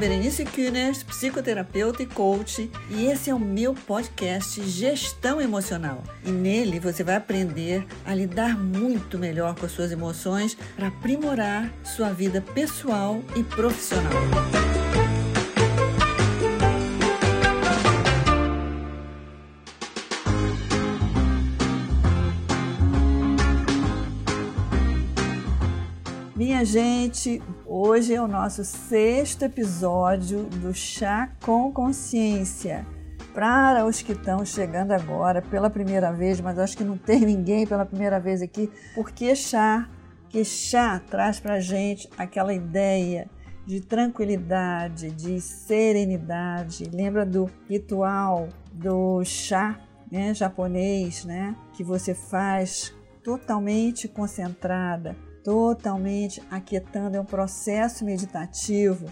Berenice 0.00 0.46
Kühners, 0.46 1.02
psicoterapeuta 1.02 2.02
e 2.02 2.06
coach, 2.06 2.70
e 2.88 3.04
esse 3.04 3.28
é 3.28 3.34
o 3.34 3.38
meu 3.38 3.74
podcast 3.74 4.62
Gestão 4.62 5.42
Emocional. 5.42 6.02
E 6.24 6.30
nele 6.30 6.80
você 6.80 7.04
vai 7.04 7.16
aprender 7.16 7.86
a 8.06 8.14
lidar 8.14 8.56
muito 8.56 9.18
melhor 9.18 9.54
com 9.54 9.66
as 9.66 9.72
suas 9.72 9.92
emoções 9.92 10.56
para 10.74 10.86
aprimorar 10.86 11.70
sua 11.84 12.14
vida 12.14 12.40
pessoal 12.40 13.22
e 13.36 13.44
profissional. 13.44 14.59
Minha 26.60 26.66
gente, 26.66 27.42
hoje 27.64 28.14
é 28.14 28.20
o 28.20 28.28
nosso 28.28 28.62
sexto 28.66 29.46
episódio 29.46 30.44
do 30.44 30.74
Chá 30.74 31.32
com 31.42 31.72
Consciência. 31.72 32.86
Para 33.32 33.86
os 33.86 34.02
que 34.02 34.12
estão 34.12 34.44
chegando 34.44 34.92
agora 34.92 35.40
pela 35.40 35.70
primeira 35.70 36.12
vez, 36.12 36.38
mas 36.38 36.58
acho 36.58 36.76
que 36.76 36.84
não 36.84 36.98
tem 36.98 37.20
ninguém 37.24 37.66
pela 37.66 37.86
primeira 37.86 38.20
vez 38.20 38.42
aqui, 38.42 38.70
porque 38.94 39.34
chá? 39.34 39.88
Que 40.28 40.44
chá 40.44 41.00
traz 41.08 41.40
para 41.40 41.60
gente 41.60 42.10
aquela 42.18 42.52
ideia 42.52 43.30
de 43.66 43.80
tranquilidade, 43.80 45.12
de 45.12 45.40
serenidade. 45.40 46.90
Lembra 46.92 47.24
do 47.24 47.50
ritual 47.70 48.50
do 48.70 49.24
chá 49.24 49.80
né, 50.12 50.34
japonês, 50.34 51.24
né, 51.24 51.56
que 51.72 51.82
você 51.82 52.14
faz 52.14 52.94
totalmente 53.24 54.06
concentrada 54.06 55.16
totalmente 55.42 56.42
aquietando, 56.50 57.16
é 57.16 57.20
um 57.20 57.24
processo 57.24 58.04
meditativo, 58.04 59.06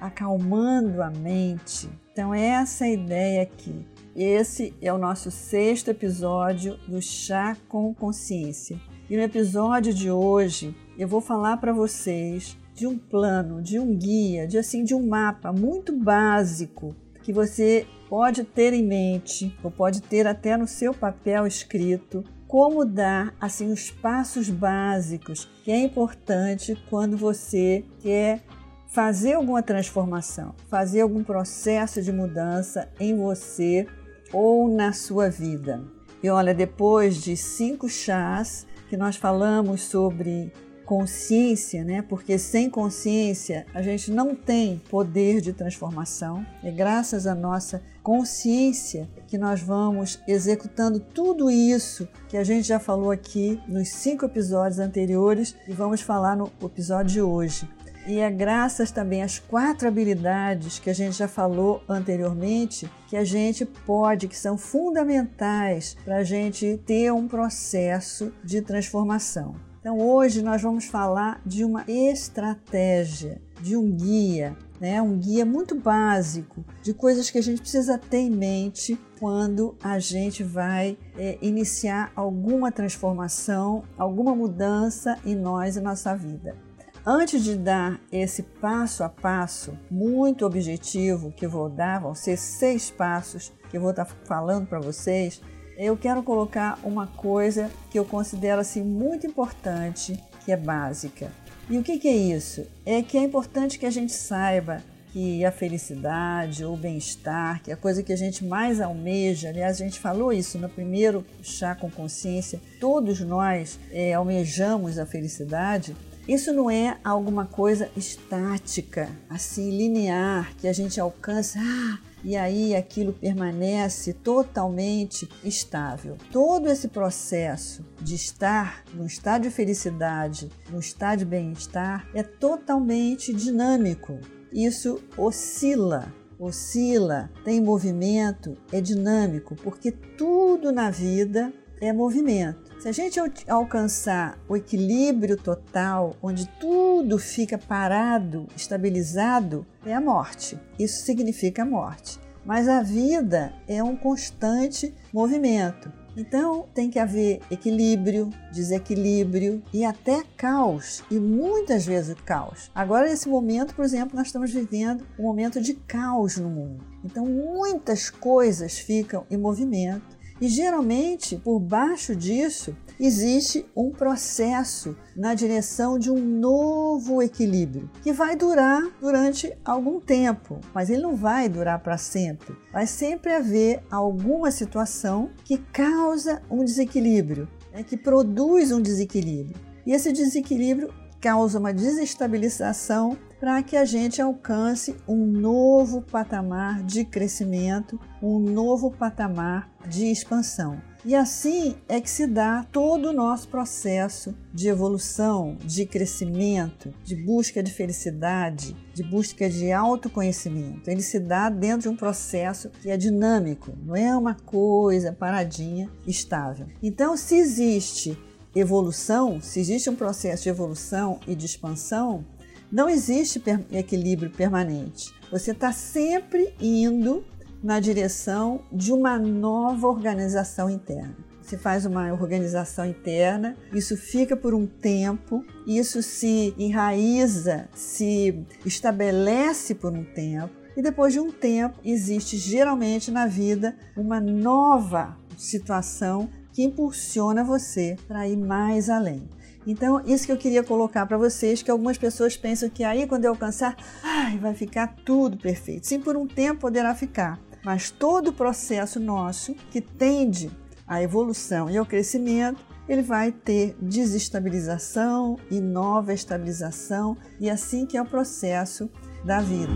acalmando 0.00 1.02
a 1.02 1.10
mente. 1.10 1.88
Então, 2.12 2.34
essa 2.34 2.86
é 2.86 2.90
a 2.90 2.92
ideia 2.92 3.42
aqui. 3.42 3.86
Esse 4.14 4.74
é 4.80 4.92
o 4.92 4.98
nosso 4.98 5.30
sexto 5.30 5.88
episódio 5.88 6.76
do 6.86 7.02
Chá 7.02 7.56
com 7.68 7.92
Consciência. 7.92 8.80
E 9.10 9.16
no 9.16 9.22
episódio 9.22 9.92
de 9.92 10.10
hoje, 10.10 10.74
eu 10.96 11.08
vou 11.08 11.20
falar 11.20 11.56
para 11.56 11.72
vocês 11.72 12.56
de 12.74 12.86
um 12.86 12.98
plano, 12.98 13.62
de 13.62 13.78
um 13.78 13.96
guia, 13.96 14.46
de 14.46 14.58
assim, 14.58 14.84
de 14.84 14.94
um 14.94 15.06
mapa 15.06 15.52
muito 15.52 15.96
básico 15.96 16.94
que 17.22 17.32
você 17.32 17.86
pode 18.08 18.44
ter 18.44 18.72
em 18.72 18.84
mente, 18.84 19.56
ou 19.62 19.70
pode 19.70 20.02
ter 20.02 20.26
até 20.26 20.56
no 20.56 20.66
seu 20.66 20.92
papel 20.92 21.46
escrito, 21.46 22.22
como 22.54 22.84
dar 22.84 23.34
assim 23.40 23.72
os 23.72 23.90
passos 23.90 24.48
básicos 24.48 25.50
que 25.64 25.72
é 25.72 25.78
importante 25.80 26.80
quando 26.88 27.16
você 27.16 27.84
quer 27.98 28.44
fazer 28.86 29.32
alguma 29.32 29.60
transformação, 29.60 30.54
fazer 30.70 31.00
algum 31.00 31.24
processo 31.24 32.00
de 32.00 32.12
mudança 32.12 32.88
em 33.00 33.16
você 33.16 33.88
ou 34.32 34.68
na 34.68 34.92
sua 34.92 35.28
vida. 35.28 35.82
E 36.22 36.30
olha, 36.30 36.54
depois 36.54 37.16
de 37.16 37.36
cinco 37.36 37.88
chás 37.88 38.68
que 38.88 38.96
nós 38.96 39.16
falamos 39.16 39.80
sobre 39.80 40.52
consciência, 40.84 41.82
né? 41.84 42.02
Porque 42.02 42.38
sem 42.38 42.70
consciência 42.70 43.66
a 43.74 43.82
gente 43.82 44.10
não 44.10 44.34
tem 44.34 44.80
poder 44.90 45.40
de 45.40 45.52
transformação. 45.52 46.44
É 46.62 46.70
graças 46.70 47.26
à 47.26 47.34
nossa 47.34 47.82
consciência 48.02 49.08
que 49.26 49.38
nós 49.38 49.62
vamos 49.62 50.20
executando 50.28 51.00
tudo 51.00 51.50
isso 51.50 52.06
que 52.28 52.36
a 52.36 52.44
gente 52.44 52.68
já 52.68 52.78
falou 52.78 53.10
aqui 53.10 53.58
nos 53.66 53.88
cinco 53.88 54.26
episódios 54.26 54.78
anteriores 54.78 55.56
e 55.66 55.72
vamos 55.72 56.02
falar 56.02 56.36
no 56.36 56.52
episódio 56.62 57.12
de 57.12 57.22
hoje. 57.22 57.68
E 58.06 58.18
é 58.18 58.30
graças 58.30 58.90
também 58.90 59.22
às 59.22 59.38
quatro 59.38 59.88
habilidades 59.88 60.78
que 60.78 60.90
a 60.90 60.92
gente 60.92 61.16
já 61.16 61.26
falou 61.26 61.82
anteriormente 61.88 62.90
que 63.08 63.16
a 63.16 63.24
gente 63.24 63.64
pode, 63.64 64.28
que 64.28 64.36
são 64.36 64.58
fundamentais 64.58 65.96
para 66.04 66.16
a 66.16 66.24
gente 66.24 66.78
ter 66.84 67.10
um 67.10 67.26
processo 67.26 68.30
de 68.44 68.60
transformação. 68.60 69.54
Então 69.84 69.98
hoje 69.98 70.40
nós 70.40 70.62
vamos 70.62 70.86
falar 70.86 71.42
de 71.44 71.62
uma 71.62 71.84
estratégia, 71.86 73.38
de 73.60 73.76
um 73.76 73.90
guia, 73.90 74.56
né? 74.80 75.02
um 75.02 75.18
guia 75.18 75.44
muito 75.44 75.74
básico 75.74 76.64
de 76.82 76.94
coisas 76.94 77.30
que 77.30 77.36
a 77.36 77.42
gente 77.42 77.60
precisa 77.60 77.98
ter 77.98 78.20
em 78.20 78.30
mente 78.30 78.98
quando 79.20 79.76
a 79.84 79.98
gente 79.98 80.42
vai 80.42 80.96
é, 81.18 81.36
iniciar 81.42 82.10
alguma 82.16 82.72
transformação, 82.72 83.84
alguma 83.98 84.34
mudança 84.34 85.18
em 85.22 85.34
nós 85.34 85.76
e 85.76 85.82
nossa 85.82 86.16
vida. 86.16 86.56
Antes 87.04 87.44
de 87.44 87.54
dar 87.54 88.00
esse 88.10 88.42
passo 88.42 89.04
a 89.04 89.10
passo 89.10 89.78
muito 89.90 90.46
objetivo 90.46 91.30
que 91.30 91.44
eu 91.44 91.50
vou 91.50 91.68
dar, 91.68 92.00
vão 92.00 92.14
ser 92.14 92.38
seis 92.38 92.90
passos 92.90 93.52
que 93.68 93.76
eu 93.76 93.82
vou 93.82 93.90
estar 93.90 94.06
falando 94.06 94.66
para 94.66 94.80
vocês, 94.80 95.42
eu 95.76 95.96
quero 95.96 96.22
colocar 96.22 96.78
uma 96.82 97.06
coisa 97.06 97.70
que 97.90 97.98
eu 97.98 98.04
considero 98.04 98.60
assim 98.60 98.82
muito 98.82 99.26
importante, 99.26 100.18
que 100.44 100.52
é 100.52 100.56
básica. 100.56 101.30
E 101.68 101.78
o 101.78 101.82
que, 101.82 101.98
que 101.98 102.08
é 102.08 102.16
isso? 102.16 102.66
É 102.84 103.02
que 103.02 103.16
é 103.16 103.22
importante 103.22 103.78
que 103.78 103.86
a 103.86 103.90
gente 103.90 104.12
saiba 104.12 104.82
que 105.14 105.44
a 105.44 105.52
felicidade 105.52 106.64
ou 106.64 106.76
bem-estar, 106.76 107.62
que 107.62 107.70
é 107.70 107.74
a 107.74 107.76
coisa 107.76 108.02
que 108.02 108.12
a 108.12 108.16
gente 108.16 108.44
mais 108.44 108.80
almeja, 108.80 109.48
aliás, 109.48 109.80
a 109.80 109.84
gente 109.84 110.00
falou 110.00 110.32
isso 110.32 110.58
no 110.58 110.68
primeiro 110.68 111.24
chá 111.40 111.72
com 111.72 111.88
consciência, 111.88 112.60
todos 112.80 113.20
nós 113.20 113.78
é, 113.92 114.12
almejamos 114.12 114.98
a 114.98 115.06
felicidade. 115.06 115.96
Isso 116.26 116.52
não 116.52 116.68
é 116.68 116.98
alguma 117.04 117.46
coisa 117.46 117.88
estática, 117.96 119.08
assim, 119.30 119.70
linear, 119.70 120.52
que 120.56 120.66
a 120.66 120.72
gente 120.72 121.00
alcança, 121.00 121.60
ah, 121.60 121.98
e 122.24 122.36
aí 122.36 122.74
aquilo 122.74 123.12
permanece 123.12 124.14
totalmente 124.14 125.28
estável. 125.44 126.16
Todo 126.32 126.70
esse 126.70 126.88
processo 126.88 127.84
de 128.00 128.14
estar 128.14 128.82
no 128.94 129.06
estado 129.06 129.42
de 129.42 129.50
felicidade, 129.50 130.50
no 130.70 130.80
estado 130.80 131.18
de 131.18 131.24
bem-estar, 131.26 132.08
é 132.14 132.22
totalmente 132.22 133.32
dinâmico. 133.32 134.18
Isso 134.50 135.02
oscila, 135.18 136.12
oscila, 136.38 137.30
tem 137.44 137.60
movimento, 137.60 138.56
é 138.72 138.80
dinâmico, 138.80 139.54
porque 139.56 139.90
tudo 139.92 140.72
na 140.72 140.90
vida 140.90 141.52
é 141.80 141.92
movimento. 141.92 142.63
Se 142.84 142.90
a 142.90 142.92
gente 142.92 143.18
alcançar 143.48 144.38
o 144.46 144.54
equilíbrio 144.54 145.38
total, 145.38 146.14
onde 146.22 146.46
tudo 146.60 147.18
fica 147.18 147.56
parado, 147.56 148.46
estabilizado, 148.54 149.66
é 149.86 149.94
a 149.94 150.02
morte. 150.02 150.60
Isso 150.78 151.02
significa 151.02 151.62
a 151.62 151.64
morte. 151.64 152.20
Mas 152.44 152.68
a 152.68 152.82
vida 152.82 153.54
é 153.66 153.82
um 153.82 153.96
constante 153.96 154.92
movimento. 155.14 155.90
Então 156.14 156.66
tem 156.74 156.90
que 156.90 156.98
haver 156.98 157.40
equilíbrio, 157.50 158.28
desequilíbrio 158.52 159.62
e 159.72 159.82
até 159.82 160.22
caos, 160.36 161.02
e 161.10 161.14
muitas 161.14 161.86
vezes 161.86 162.14
caos. 162.26 162.70
Agora, 162.74 163.08
nesse 163.08 163.30
momento, 163.30 163.74
por 163.74 163.86
exemplo, 163.86 164.14
nós 164.14 164.26
estamos 164.26 164.52
vivendo 164.52 165.06
um 165.18 165.22
momento 165.22 165.58
de 165.58 165.72
caos 165.72 166.36
no 166.36 166.50
mundo. 166.50 166.84
Então, 167.02 167.24
muitas 167.24 168.10
coisas 168.10 168.78
ficam 168.78 169.24
em 169.30 169.38
movimento 169.38 170.13
e 170.40 170.48
geralmente, 170.48 171.36
por 171.36 171.60
baixo 171.60 172.14
disso, 172.14 172.76
existe 172.98 173.66
um 173.74 173.90
processo 173.90 174.96
na 175.16 175.34
direção 175.34 175.98
de 175.98 176.10
um 176.10 176.18
novo 176.18 177.22
equilíbrio 177.22 177.90
que 178.02 178.12
vai 178.12 178.36
durar 178.36 178.82
durante 179.00 179.56
algum 179.64 180.00
tempo, 180.00 180.60
mas 180.72 180.90
ele 180.90 181.02
não 181.02 181.16
vai 181.16 181.48
durar 181.48 181.80
para 181.80 181.98
sempre. 181.98 182.56
Vai 182.72 182.86
sempre 182.86 183.32
haver 183.32 183.82
alguma 183.90 184.50
situação 184.50 185.30
que 185.44 185.58
causa 185.58 186.42
um 186.50 186.64
desequilíbrio, 186.64 187.48
né, 187.72 187.82
que 187.82 187.96
produz 187.96 188.72
um 188.72 188.80
desequilíbrio. 188.80 189.56
E 189.86 189.92
esse 189.92 190.12
desequilíbrio 190.12 190.92
causa 191.24 191.58
uma 191.58 191.72
desestabilização 191.72 193.16
para 193.40 193.62
que 193.62 193.78
a 193.78 193.86
gente 193.86 194.20
alcance 194.20 194.94
um 195.08 195.24
novo 195.24 196.02
patamar 196.02 196.82
de 196.82 197.02
crescimento, 197.02 197.98
um 198.22 198.38
novo 198.38 198.90
patamar 198.90 199.70
de 199.88 200.04
expansão. 200.04 200.82
E 201.02 201.14
assim 201.14 201.76
é 201.88 201.98
que 201.98 202.10
se 202.10 202.26
dá 202.26 202.66
todo 202.70 203.08
o 203.08 203.12
nosso 203.14 203.48
processo 203.48 204.34
de 204.52 204.68
evolução, 204.68 205.56
de 205.64 205.86
crescimento, 205.86 206.92
de 207.02 207.16
busca 207.16 207.62
de 207.62 207.72
felicidade, 207.72 208.76
de 208.92 209.02
busca 209.02 209.48
de 209.48 209.72
autoconhecimento. 209.72 210.90
Ele 210.90 211.02
se 211.02 211.18
dá 211.18 211.48
dentro 211.48 211.82
de 211.82 211.88
um 211.88 211.96
processo 211.96 212.68
que 212.82 212.90
é 212.90 212.98
dinâmico, 212.98 213.72
não 213.82 213.96
é 213.96 214.14
uma 214.14 214.34
coisa 214.34 215.10
paradinha, 215.10 215.90
estável. 216.06 216.66
Então, 216.82 217.16
se 217.16 217.36
existe 217.36 218.18
evolução, 218.54 219.40
se 219.40 219.60
existe 219.60 219.90
um 219.90 219.96
processo 219.96 220.44
de 220.44 220.48
evolução 220.48 221.18
e 221.26 221.34
de 221.34 221.46
expansão, 221.46 222.24
não 222.70 222.88
existe 222.88 223.42
equilíbrio 223.70 224.30
permanente. 224.30 225.12
Você 225.30 225.52
está 225.52 225.72
sempre 225.72 226.54
indo 226.60 227.24
na 227.62 227.80
direção 227.80 228.62
de 228.72 228.92
uma 228.92 229.18
nova 229.18 229.86
organização 229.86 230.68
interna. 230.68 231.16
se 231.40 231.58
faz 231.58 231.84
uma 231.84 232.10
organização 232.10 232.86
interna, 232.86 233.54
isso 233.70 233.98
fica 233.98 234.34
por 234.34 234.54
um 234.54 234.66
tempo, 234.66 235.44
isso 235.66 236.02
se 236.02 236.54
enraiza, 236.58 237.68
se 237.74 238.46
estabelece 238.64 239.74
por 239.74 239.92
um 239.92 240.04
tempo, 240.04 240.54
e 240.74 240.80
depois 240.80 241.12
de 241.12 241.20
um 241.20 241.30
tempo 241.30 241.78
existe 241.84 242.38
geralmente 242.38 243.10
na 243.10 243.26
vida 243.26 243.76
uma 243.94 244.20
nova 244.20 245.18
situação 245.36 246.30
que 246.54 246.62
impulsiona 246.62 247.42
você 247.44 247.96
para 248.06 248.26
ir 248.28 248.36
mais 248.36 248.88
além. 248.88 249.28
Então, 249.66 250.00
isso 250.06 250.24
que 250.24 250.32
eu 250.32 250.36
queria 250.36 250.62
colocar 250.62 251.04
para 251.04 251.18
vocês, 251.18 251.62
que 251.62 251.70
algumas 251.70 251.98
pessoas 251.98 252.36
pensam 252.36 252.70
que 252.70 252.84
aí 252.84 253.06
quando 253.06 253.24
eu 253.24 253.32
alcançar, 253.32 253.76
ai, 254.02 254.38
vai 254.38 254.54
ficar 254.54 254.94
tudo 255.04 255.36
perfeito. 255.36 255.86
Sim, 255.86 256.00
por 256.00 256.16
um 256.16 256.26
tempo 256.26 256.60
poderá 256.60 256.94
ficar, 256.94 257.40
mas 257.64 257.90
todo 257.90 258.28
o 258.28 258.32
processo 258.32 259.00
nosso 259.00 259.54
que 259.70 259.80
tende 259.80 260.50
à 260.86 261.02
evolução 261.02 261.68
e 261.68 261.76
ao 261.76 261.84
crescimento, 261.84 262.64
ele 262.88 263.02
vai 263.02 263.32
ter 263.32 263.74
desestabilização 263.80 265.38
e 265.50 265.58
nova 265.60 266.12
estabilização, 266.12 267.16
e 267.40 267.48
assim 267.50 267.86
que 267.86 267.96
é 267.96 268.02
o 268.02 268.06
processo 268.06 268.90
da 269.24 269.40
vida. 269.40 269.72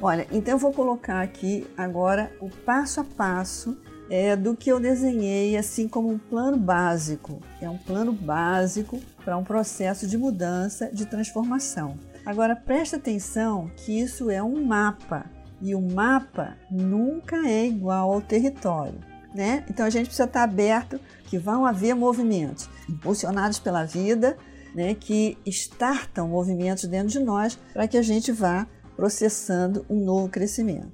Olha, 0.00 0.26
então 0.30 0.54
eu 0.54 0.58
vou 0.58 0.72
colocar 0.72 1.20
aqui 1.20 1.66
agora 1.76 2.32
o 2.40 2.48
passo 2.48 3.00
a 3.00 3.04
passo 3.04 3.76
é, 4.10 4.34
do 4.34 4.56
que 4.56 4.70
eu 4.70 4.80
desenhei 4.80 5.56
assim 5.56 5.88
como 5.88 6.10
um 6.10 6.18
plano 6.18 6.56
básico. 6.56 7.40
É 7.60 7.70
um 7.70 7.78
plano 7.78 8.12
básico 8.12 8.98
para 9.24 9.36
um 9.36 9.44
processo 9.44 10.06
de 10.06 10.18
mudança, 10.18 10.90
de 10.92 11.06
transformação. 11.06 11.96
Agora 12.26 12.56
preste 12.56 12.96
atenção 12.96 13.70
que 13.76 13.98
isso 13.98 14.28
é 14.30 14.42
um 14.42 14.64
mapa 14.64 15.24
e 15.62 15.74
o 15.74 15.80
mapa 15.80 16.56
nunca 16.70 17.36
é 17.48 17.66
igual 17.66 18.12
ao 18.12 18.20
território. 18.20 18.98
Né? 19.32 19.64
Então 19.70 19.86
a 19.86 19.90
gente 19.90 20.06
precisa 20.06 20.24
estar 20.24 20.42
aberto 20.42 21.00
que 21.26 21.38
vão 21.38 21.64
haver 21.64 21.94
movimentos 21.94 22.68
impulsionados 22.88 23.60
pela 23.60 23.84
vida, 23.84 24.36
né, 24.74 24.94
que 24.94 25.38
startam 25.46 26.28
movimentos 26.28 26.84
dentro 26.84 27.08
de 27.08 27.20
nós 27.20 27.56
para 27.72 27.86
que 27.86 27.96
a 27.96 28.02
gente 28.02 28.32
vá 28.32 28.66
processando 28.96 29.86
um 29.88 30.04
novo 30.04 30.28
crescimento. 30.28 30.92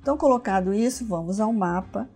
Então, 0.00 0.16
colocado 0.16 0.74
isso, 0.74 1.06
vamos 1.06 1.38
ao 1.38 1.52
mapa 1.52 2.08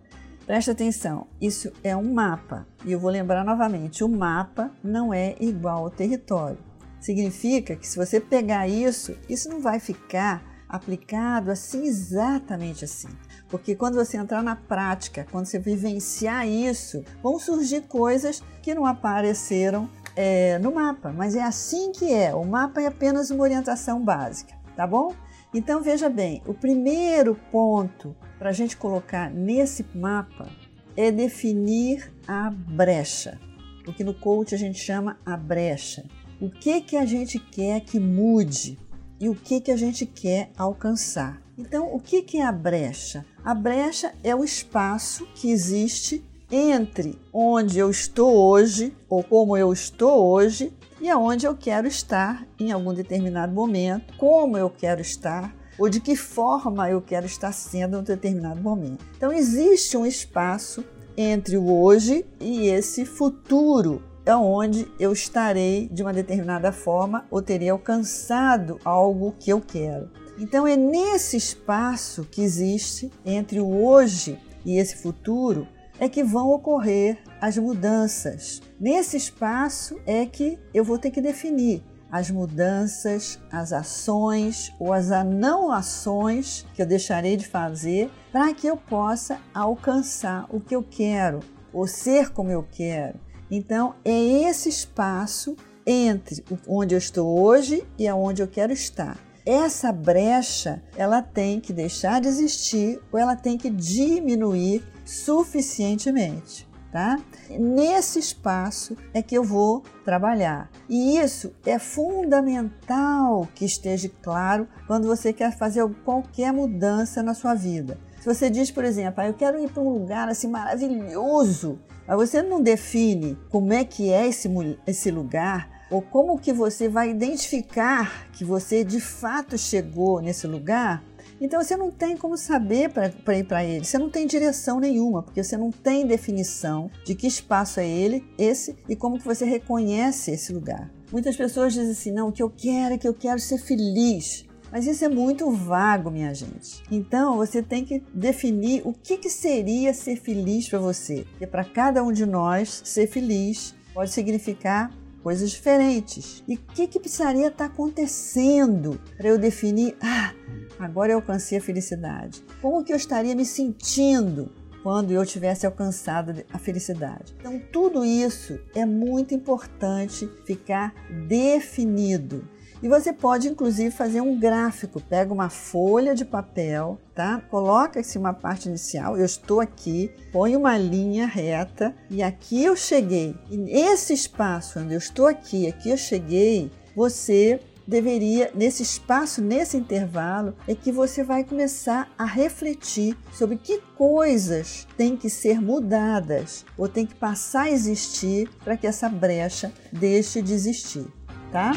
Preste 0.47 0.71
atenção, 0.71 1.27
isso 1.41 1.73
é 1.83 1.93
um 1.93 2.13
mapa. 2.13 2.65
E 2.85 2.93
eu 2.93 2.99
vou 3.01 3.11
lembrar 3.11 3.43
novamente: 3.43 4.01
o 4.01 4.07
mapa 4.07 4.71
não 4.81 5.13
é 5.13 5.35
igual 5.41 5.79
ao 5.83 5.89
território. 5.89 6.57
Significa 7.01 7.75
que 7.75 7.85
se 7.85 7.97
você 7.97 8.17
pegar 8.17 8.65
isso, 8.65 9.13
isso 9.27 9.49
não 9.49 9.59
vai 9.59 9.77
ficar 9.77 10.41
aplicado 10.69 11.51
assim 11.51 11.85
exatamente 11.85 12.85
assim. 12.85 13.09
Porque 13.49 13.75
quando 13.75 13.95
você 13.95 14.15
entrar 14.15 14.41
na 14.41 14.55
prática, 14.55 15.27
quando 15.29 15.45
você 15.45 15.59
vivenciar 15.59 16.47
isso, 16.47 17.03
vão 17.21 17.37
surgir 17.37 17.81
coisas 17.81 18.41
que 18.61 18.73
não 18.73 18.85
apareceram 18.85 19.89
é, 20.15 20.57
no 20.59 20.73
mapa. 20.73 21.11
Mas 21.11 21.35
é 21.35 21.43
assim 21.43 21.91
que 21.91 22.09
é. 22.13 22.33
O 22.33 22.45
mapa 22.45 22.81
é 22.81 22.87
apenas 22.87 23.29
uma 23.31 23.43
orientação 23.43 24.01
básica, 24.01 24.55
tá 24.77 24.87
bom? 24.87 25.13
Então 25.53 25.81
veja 25.81 26.07
bem, 26.07 26.41
o 26.45 26.53
primeiro 26.53 27.35
ponto 27.51 28.15
para 28.37 28.49
a 28.49 28.53
gente 28.53 28.77
colocar 28.77 29.29
nesse 29.31 29.85
mapa 29.93 30.47
é 30.95 31.11
definir 31.11 32.11
a 32.27 32.49
brecha, 32.49 33.39
o 33.87 33.93
que 33.93 34.03
no 34.03 34.13
coach 34.13 34.53
a 34.53 34.57
gente 34.57 34.79
chama 34.79 35.17
a 35.25 35.37
brecha. 35.37 36.05
O 36.39 36.49
que 36.49 36.81
que 36.81 36.97
a 36.97 37.05
gente 37.05 37.39
quer 37.39 37.81
que 37.81 37.99
mude 37.99 38.77
e 39.19 39.27
o 39.27 39.35
que 39.35 39.59
que 39.59 39.71
a 39.71 39.77
gente 39.77 40.05
quer 40.05 40.51
alcançar. 40.57 41.41
Então, 41.57 41.91
o 41.91 41.99
que 41.99 42.21
que 42.21 42.37
é 42.37 42.45
a 42.45 42.51
brecha? 42.51 43.25
A 43.43 43.55
brecha 43.55 44.13
é 44.23 44.35
o 44.35 44.43
espaço 44.43 45.27
que 45.33 45.49
existe 45.49 46.23
entre 46.51 47.19
onde 47.33 47.79
eu 47.79 47.89
estou 47.89 48.35
hoje 48.35 48.95
ou 49.09 49.23
como 49.23 49.57
eu 49.57 49.73
estou 49.73 50.27
hoje 50.27 50.71
e 51.01 51.09
aonde 51.09 51.45
eu 51.45 51.55
quero 51.55 51.87
estar 51.87 52.47
em 52.59 52.71
algum 52.71 52.93
determinado 52.93 53.53
momento, 53.53 54.15
como 54.17 54.57
eu 54.57 54.69
quero 54.69 55.01
estar 55.01 55.53
ou 55.77 55.89
de 55.89 55.99
que 55.99 56.15
forma 56.15 56.89
eu 56.89 57.01
quero 57.01 57.25
estar 57.25 57.51
sendo 57.51 57.97
em 57.97 57.99
um 57.99 58.03
determinado 58.03 58.61
momento. 58.61 59.05
Então, 59.15 59.31
existe 59.31 59.95
um 59.97 60.05
espaço 60.05 60.83
entre 61.15 61.57
o 61.57 61.71
hoje 61.71 62.25
e 62.39 62.67
esse 62.67 63.05
futuro, 63.05 64.03
é 64.25 64.35
onde 64.35 64.87
eu 64.99 65.11
estarei 65.11 65.87
de 65.89 66.03
uma 66.03 66.13
determinada 66.13 66.71
forma 66.71 67.25
ou 67.31 67.41
terei 67.41 67.69
alcançado 67.69 68.79
algo 68.83 69.35
que 69.39 69.51
eu 69.51 69.61
quero. 69.61 70.09
Então, 70.37 70.67
é 70.67 70.75
nesse 70.75 71.37
espaço 71.37 72.27
que 72.29 72.41
existe 72.41 73.11
entre 73.25 73.59
o 73.59 73.83
hoje 73.83 74.37
e 74.65 74.77
esse 74.77 74.97
futuro 74.97 75.67
é 75.99 76.07
que 76.07 76.23
vão 76.23 76.49
ocorrer 76.51 77.17
as 77.41 77.57
mudanças. 77.57 78.61
Nesse 78.79 79.17
espaço 79.17 79.99
é 80.05 80.25
que 80.25 80.59
eu 80.73 80.83
vou 80.83 80.97
ter 80.99 81.09
que 81.09 81.21
definir 81.21 81.83
as 82.11 82.31
mudanças, 82.31 83.39
as 83.51 83.73
ações 83.73 84.73
ou 84.79 84.93
as 84.93 85.09
não 85.25 85.71
ações 85.71 86.65
que 86.73 86.81
eu 86.81 86.85
deixarei 86.85 87.35
de 87.35 87.47
fazer 87.47 88.09
para 88.31 88.53
que 88.53 88.67
eu 88.67 88.77
possa 88.77 89.39
alcançar 89.53 90.45
o 90.49 90.59
que 90.59 90.75
eu 90.75 90.83
quero 90.83 91.39
ou 91.73 91.87
ser 91.87 92.29
como 92.29 92.49
eu 92.49 92.65
quero. 92.71 93.19
Então, 93.49 93.95
é 94.03 94.11
esse 94.11 94.69
espaço 94.69 95.55
entre 95.85 96.43
onde 96.67 96.93
eu 96.93 96.97
estou 96.97 97.39
hoje 97.39 97.87
e 97.97 98.07
aonde 98.07 98.41
eu 98.41 98.47
quero 98.47 98.73
estar. 98.73 99.17
Essa 99.45 99.93
brecha, 99.93 100.83
ela 100.97 101.21
tem 101.21 101.61
que 101.61 101.71
deixar 101.71 102.19
de 102.19 102.27
existir 102.27 102.99
ou 103.11 103.17
ela 103.17 103.35
tem 103.35 103.57
que 103.57 103.69
diminuir 103.69 104.83
suficientemente 105.05 106.66
tá? 106.91 107.19
Nesse 107.49 108.19
espaço 108.19 108.95
é 109.13 109.21
que 109.21 109.35
eu 109.35 109.43
vou 109.43 109.83
trabalhar. 110.03 110.69
E 110.89 111.17
isso 111.17 111.53
é 111.65 111.77
fundamental 111.77 113.47
que 113.53 113.65
esteja 113.65 114.09
claro 114.21 114.67
quando 114.85 115.07
você 115.07 115.33
quer 115.33 115.57
fazer 115.57 115.87
qualquer 116.03 116.51
mudança 116.51 117.21
na 117.21 117.33
sua 117.33 117.53
vida. 117.53 117.99
Se 118.19 118.25
você 118.25 118.49
diz, 118.49 118.71
por 118.71 118.83
exemplo, 118.83 119.21
ah, 119.21 119.27
eu 119.27 119.33
quero 119.33 119.59
ir 119.59 119.69
para 119.69 119.81
um 119.81 119.89
lugar 119.89 120.27
assim 120.27 120.47
maravilhoso, 120.47 121.79
mas 122.07 122.17
você 122.17 122.41
não 122.41 122.61
define 122.61 123.37
como 123.49 123.73
é 123.73 123.83
que 123.83 124.11
é 124.11 124.27
esse, 124.27 124.49
esse 124.85 125.11
lugar, 125.11 125.69
ou 125.89 126.01
como 126.01 126.37
que 126.37 126.51
você 126.51 126.89
vai 126.89 127.09
identificar 127.09 128.27
que 128.33 128.43
você 128.43 128.83
de 128.83 128.99
fato 128.99 129.57
chegou 129.57 130.21
nesse 130.21 130.47
lugar, 130.47 131.03
então 131.39 131.61
você 131.61 131.75
não 131.75 131.91
tem 131.91 132.17
como 132.17 132.37
saber 132.37 132.89
para 132.89 133.37
ir 133.37 133.43
para 133.43 133.63
ele, 133.63 133.85
você 133.85 133.97
não 133.97 134.09
tem 134.09 134.25
direção 134.25 134.79
nenhuma, 134.79 135.21
porque 135.23 135.43
você 135.43 135.57
não 135.57 135.71
tem 135.71 136.05
definição 136.05 136.89
de 137.05 137.15
que 137.15 137.27
espaço 137.27 137.79
é 137.79 137.87
ele, 137.87 138.25
esse, 138.37 138.75
e 138.87 138.95
como 138.95 139.17
que 139.17 139.25
você 139.25 139.45
reconhece 139.45 140.31
esse 140.31 140.51
lugar. 140.51 140.91
Muitas 141.11 141.35
pessoas 141.35 141.73
dizem 141.73 141.91
assim: 141.91 142.11
não, 142.11 142.29
o 142.29 142.31
que 142.31 142.43
eu 142.43 142.49
quero 142.49 142.95
é 142.95 142.97
que 142.97 143.07
eu 143.07 143.13
quero 143.13 143.39
ser 143.39 143.57
feliz. 143.57 144.45
Mas 144.69 144.85
isso 144.85 145.05
é 145.05 145.07
muito 145.07 145.49
vago, 145.49 146.11
minha 146.11 146.33
gente. 146.33 146.83
Então 146.91 147.37
você 147.37 147.63
tem 147.63 147.85
que 147.85 148.03
definir 148.13 148.81
o 148.85 148.91
que, 148.93 149.17
que 149.17 149.29
seria 149.29 149.93
ser 149.93 150.17
feliz 150.17 150.67
para 150.67 150.77
você. 150.77 151.25
Porque 151.31 151.47
para 151.47 151.63
cada 151.63 152.03
um 152.03 152.11
de 152.11 152.25
nós, 152.25 152.81
ser 152.83 153.07
feliz 153.07 153.73
pode 153.93 154.11
significar 154.11 154.91
coisas 155.27 155.51
diferentes. 155.51 156.41
E 156.47 156.55
o 156.55 156.57
que, 156.57 156.87
que 156.87 157.01
precisaria 157.01 157.47
estar 157.47 157.67
tá 157.67 157.73
acontecendo 157.73 158.97
para 159.17 159.27
eu 159.27 159.37
definir, 159.37 159.97
ah, 160.01 160.33
agora 160.79 161.11
eu 161.11 161.17
alcancei 161.17 161.57
a 161.57 161.61
felicidade? 161.61 162.41
Como 162.61 162.81
que 162.81 162.93
eu 162.93 162.95
estaria 162.95 163.35
me 163.35 163.43
sentindo 163.43 164.49
quando 164.81 165.11
eu 165.11 165.25
tivesse 165.25 165.65
alcançado 165.65 166.45
a 166.53 166.57
felicidade? 166.57 167.35
Então, 167.37 167.59
tudo 167.73 168.05
isso 168.05 168.57
é 168.73 168.85
muito 168.85 169.33
importante 169.33 170.29
ficar 170.45 170.95
definido. 171.27 172.47
E 172.81 172.87
você 172.87 173.11
pode 173.11 173.47
inclusive 173.47 173.89
fazer 173.89 174.21
um 174.21 174.39
gráfico, 174.39 175.01
pega 175.01 175.33
uma 175.33 175.49
folha 175.49 176.13
de 176.13 176.23
papel, 176.23 176.99
tá? 177.15 177.41
Coloca-se 177.49 178.17
uma 178.17 178.33
parte 178.33 178.69
inicial, 178.69 179.17
eu 179.17 179.25
estou 179.25 179.59
aqui, 179.59 180.11
põe 180.31 180.55
uma 180.55 180.77
linha 180.77 181.25
reta 181.25 181.95
e 182.09 182.21
aqui 182.21 182.63
eu 182.63 182.75
cheguei. 182.75 183.35
E 183.49 183.71
esse 183.71 184.13
espaço 184.13 184.79
onde 184.79 184.93
eu 184.93 184.99
estou 184.99 185.25
aqui, 185.25 185.67
aqui 185.67 185.89
eu 185.89 185.97
cheguei, 185.97 186.71
você 186.95 187.59
deveria, 187.87 188.51
nesse 188.53 188.83
espaço, 188.83 189.41
nesse 189.41 189.77
intervalo, 189.77 190.53
é 190.67 190.75
que 190.75 190.91
você 190.91 191.23
vai 191.23 191.43
começar 191.43 192.11
a 192.17 192.25
refletir 192.25 193.17
sobre 193.31 193.57
que 193.57 193.79
coisas 193.95 194.85
têm 194.97 195.15
que 195.15 195.29
ser 195.29 195.61
mudadas 195.61 196.65
ou 196.77 196.89
tem 196.89 197.05
que 197.05 197.15
passar 197.15 197.63
a 197.63 197.71
existir 197.71 198.49
para 198.63 198.75
que 198.75 198.85
essa 198.85 199.07
brecha 199.07 199.71
deixe 199.91 200.41
de 200.41 200.53
existir, 200.53 201.07
tá? 201.51 201.71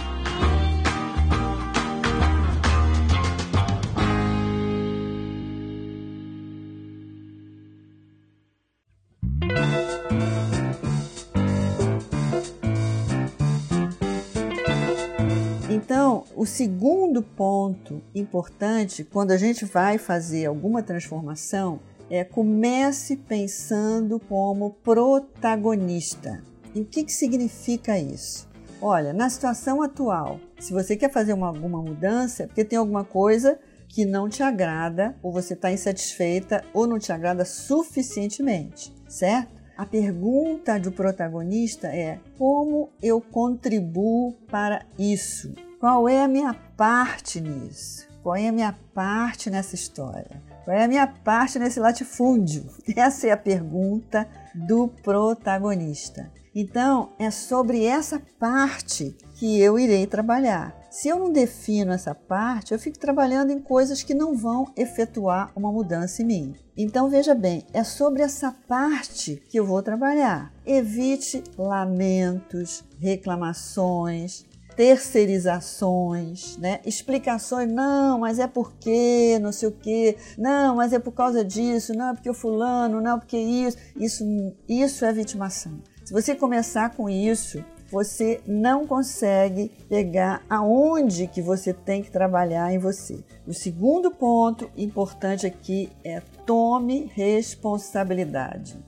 Segundo 16.50 17.22
ponto 17.22 18.02
importante 18.14 19.04
quando 19.04 19.30
a 19.30 19.36
gente 19.36 19.64
vai 19.64 19.96
fazer 19.96 20.46
alguma 20.46 20.82
transformação 20.82 21.80
é 22.10 22.24
comece 22.24 23.16
pensando 23.16 24.18
como 24.18 24.72
protagonista. 24.82 26.42
E 26.74 26.80
o 26.80 26.84
que, 26.84 27.04
que 27.04 27.12
significa 27.12 27.98
isso? 27.98 28.48
Olha, 28.82 29.12
na 29.12 29.30
situação 29.30 29.80
atual, 29.80 30.40
se 30.58 30.72
você 30.72 30.96
quer 30.96 31.12
fazer 31.12 31.32
uma, 31.32 31.46
alguma 31.46 31.80
mudança, 31.80 32.42
é 32.42 32.46
porque 32.46 32.64
tem 32.64 32.78
alguma 32.78 33.04
coisa 33.04 33.58
que 33.88 34.04
não 34.04 34.28
te 34.28 34.42
agrada, 34.42 35.16
ou 35.22 35.32
você 35.32 35.54
está 35.54 35.70
insatisfeita, 35.70 36.64
ou 36.72 36.86
não 36.86 36.98
te 36.98 37.12
agrada 37.12 37.44
suficientemente, 37.44 38.92
certo? 39.08 39.60
A 39.76 39.86
pergunta 39.86 40.78
do 40.78 40.92
protagonista 40.92 41.88
é: 41.88 42.18
como 42.36 42.90
eu 43.02 43.20
contribuo 43.20 44.32
para 44.48 44.84
isso? 44.98 45.54
Qual 45.80 46.06
é 46.06 46.22
a 46.22 46.28
minha 46.28 46.52
parte 46.76 47.40
nisso? 47.40 48.06
Qual 48.22 48.36
é 48.36 48.48
a 48.48 48.52
minha 48.52 48.76
parte 48.94 49.48
nessa 49.48 49.74
história? 49.74 50.42
Qual 50.62 50.76
é 50.76 50.84
a 50.84 50.88
minha 50.88 51.06
parte 51.06 51.58
nesse 51.58 51.80
latifúndio? 51.80 52.66
Essa 52.94 53.28
é 53.28 53.30
a 53.30 53.36
pergunta 53.36 54.28
do 54.54 54.88
protagonista. 54.88 56.30
Então, 56.54 57.12
é 57.18 57.30
sobre 57.30 57.86
essa 57.86 58.20
parte 58.38 59.16
que 59.36 59.58
eu 59.58 59.78
irei 59.78 60.06
trabalhar. 60.06 60.76
Se 60.90 61.08
eu 61.08 61.18
não 61.18 61.32
defino 61.32 61.92
essa 61.92 62.14
parte, 62.14 62.74
eu 62.74 62.78
fico 62.78 62.98
trabalhando 62.98 63.50
em 63.50 63.60
coisas 63.60 64.02
que 64.02 64.12
não 64.12 64.36
vão 64.36 64.70
efetuar 64.76 65.50
uma 65.56 65.72
mudança 65.72 66.20
em 66.20 66.26
mim. 66.26 66.54
Então 66.76 67.08
veja 67.08 67.34
bem, 67.34 67.64
é 67.72 67.84
sobre 67.84 68.22
essa 68.22 68.50
parte 68.66 69.40
que 69.48 69.58
eu 69.58 69.64
vou 69.64 69.82
trabalhar. 69.82 70.52
Evite 70.66 71.44
lamentos, 71.56 72.82
reclamações, 72.98 74.44
terceirizações, 74.76 76.56
né? 76.56 76.80
Explicações, 76.84 77.70
não, 77.70 78.18
mas 78.18 78.38
é 78.38 78.46
porque, 78.46 79.38
não 79.40 79.52
sei 79.52 79.68
o 79.68 79.72
quê, 79.72 80.16
não, 80.38 80.76
mas 80.76 80.92
é 80.92 80.98
por 80.98 81.12
causa 81.12 81.44
disso, 81.44 81.92
não 81.94 82.10
é 82.10 82.14
porque 82.14 82.30
o 82.30 82.34
fulano, 82.34 83.00
não 83.00 83.16
é 83.16 83.18
porque 83.18 83.38
isso. 83.38 83.76
Isso, 83.96 84.24
isso 84.68 85.04
é 85.04 85.12
vitimação. 85.12 85.80
Se 86.04 86.12
você 86.12 86.34
começar 86.34 86.90
com 86.90 87.08
isso, 87.08 87.64
você 87.90 88.40
não 88.46 88.86
consegue 88.86 89.70
pegar 89.88 90.42
aonde 90.48 91.26
que 91.26 91.42
você 91.42 91.74
tem 91.74 92.02
que 92.02 92.10
trabalhar 92.10 92.72
em 92.72 92.78
você. 92.78 93.22
O 93.46 93.52
segundo 93.52 94.10
ponto 94.10 94.70
importante 94.76 95.46
aqui 95.46 95.90
é 96.04 96.20
tome 96.46 97.10
responsabilidade. 97.14 98.78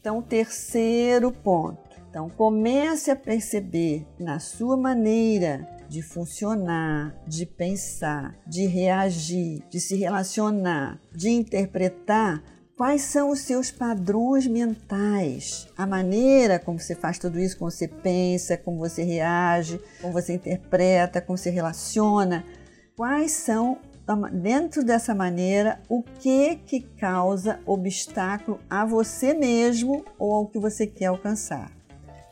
Então, 0.00 0.22
terceiro 0.22 1.32
ponto. 1.32 1.87
Então, 2.08 2.30
comece 2.30 3.10
a 3.10 3.16
perceber 3.16 4.06
na 4.18 4.38
sua 4.38 4.76
maneira 4.76 5.68
de 5.88 6.02
funcionar, 6.02 7.14
de 7.26 7.46
pensar, 7.46 8.36
de 8.46 8.66
reagir, 8.66 9.62
de 9.70 9.80
se 9.80 9.96
relacionar, 9.96 11.00
de 11.14 11.30
interpretar 11.30 12.42
Quais 12.78 13.02
são 13.02 13.30
os 13.30 13.40
seus 13.40 13.72
padrões 13.72 14.46
mentais? 14.46 15.66
A 15.76 15.84
maneira 15.84 16.60
como 16.60 16.78
você 16.78 16.94
faz 16.94 17.18
tudo 17.18 17.36
isso, 17.36 17.58
como 17.58 17.72
você 17.72 17.88
pensa, 17.88 18.56
como 18.56 18.78
você 18.78 19.02
reage, 19.02 19.80
como 20.00 20.12
você 20.12 20.34
interpreta, 20.34 21.20
como 21.20 21.36
você 21.36 21.50
relaciona. 21.50 22.44
Quais 22.96 23.32
são, 23.32 23.78
dentro 24.32 24.84
dessa 24.84 25.12
maneira, 25.12 25.80
o 25.88 26.04
que 26.04 26.54
que 26.54 26.80
causa 26.80 27.58
obstáculo 27.66 28.60
a 28.70 28.84
você 28.84 29.34
mesmo 29.34 30.04
ou 30.16 30.32
ao 30.32 30.46
que 30.46 30.60
você 30.60 30.86
quer 30.86 31.06
alcançar? 31.06 31.77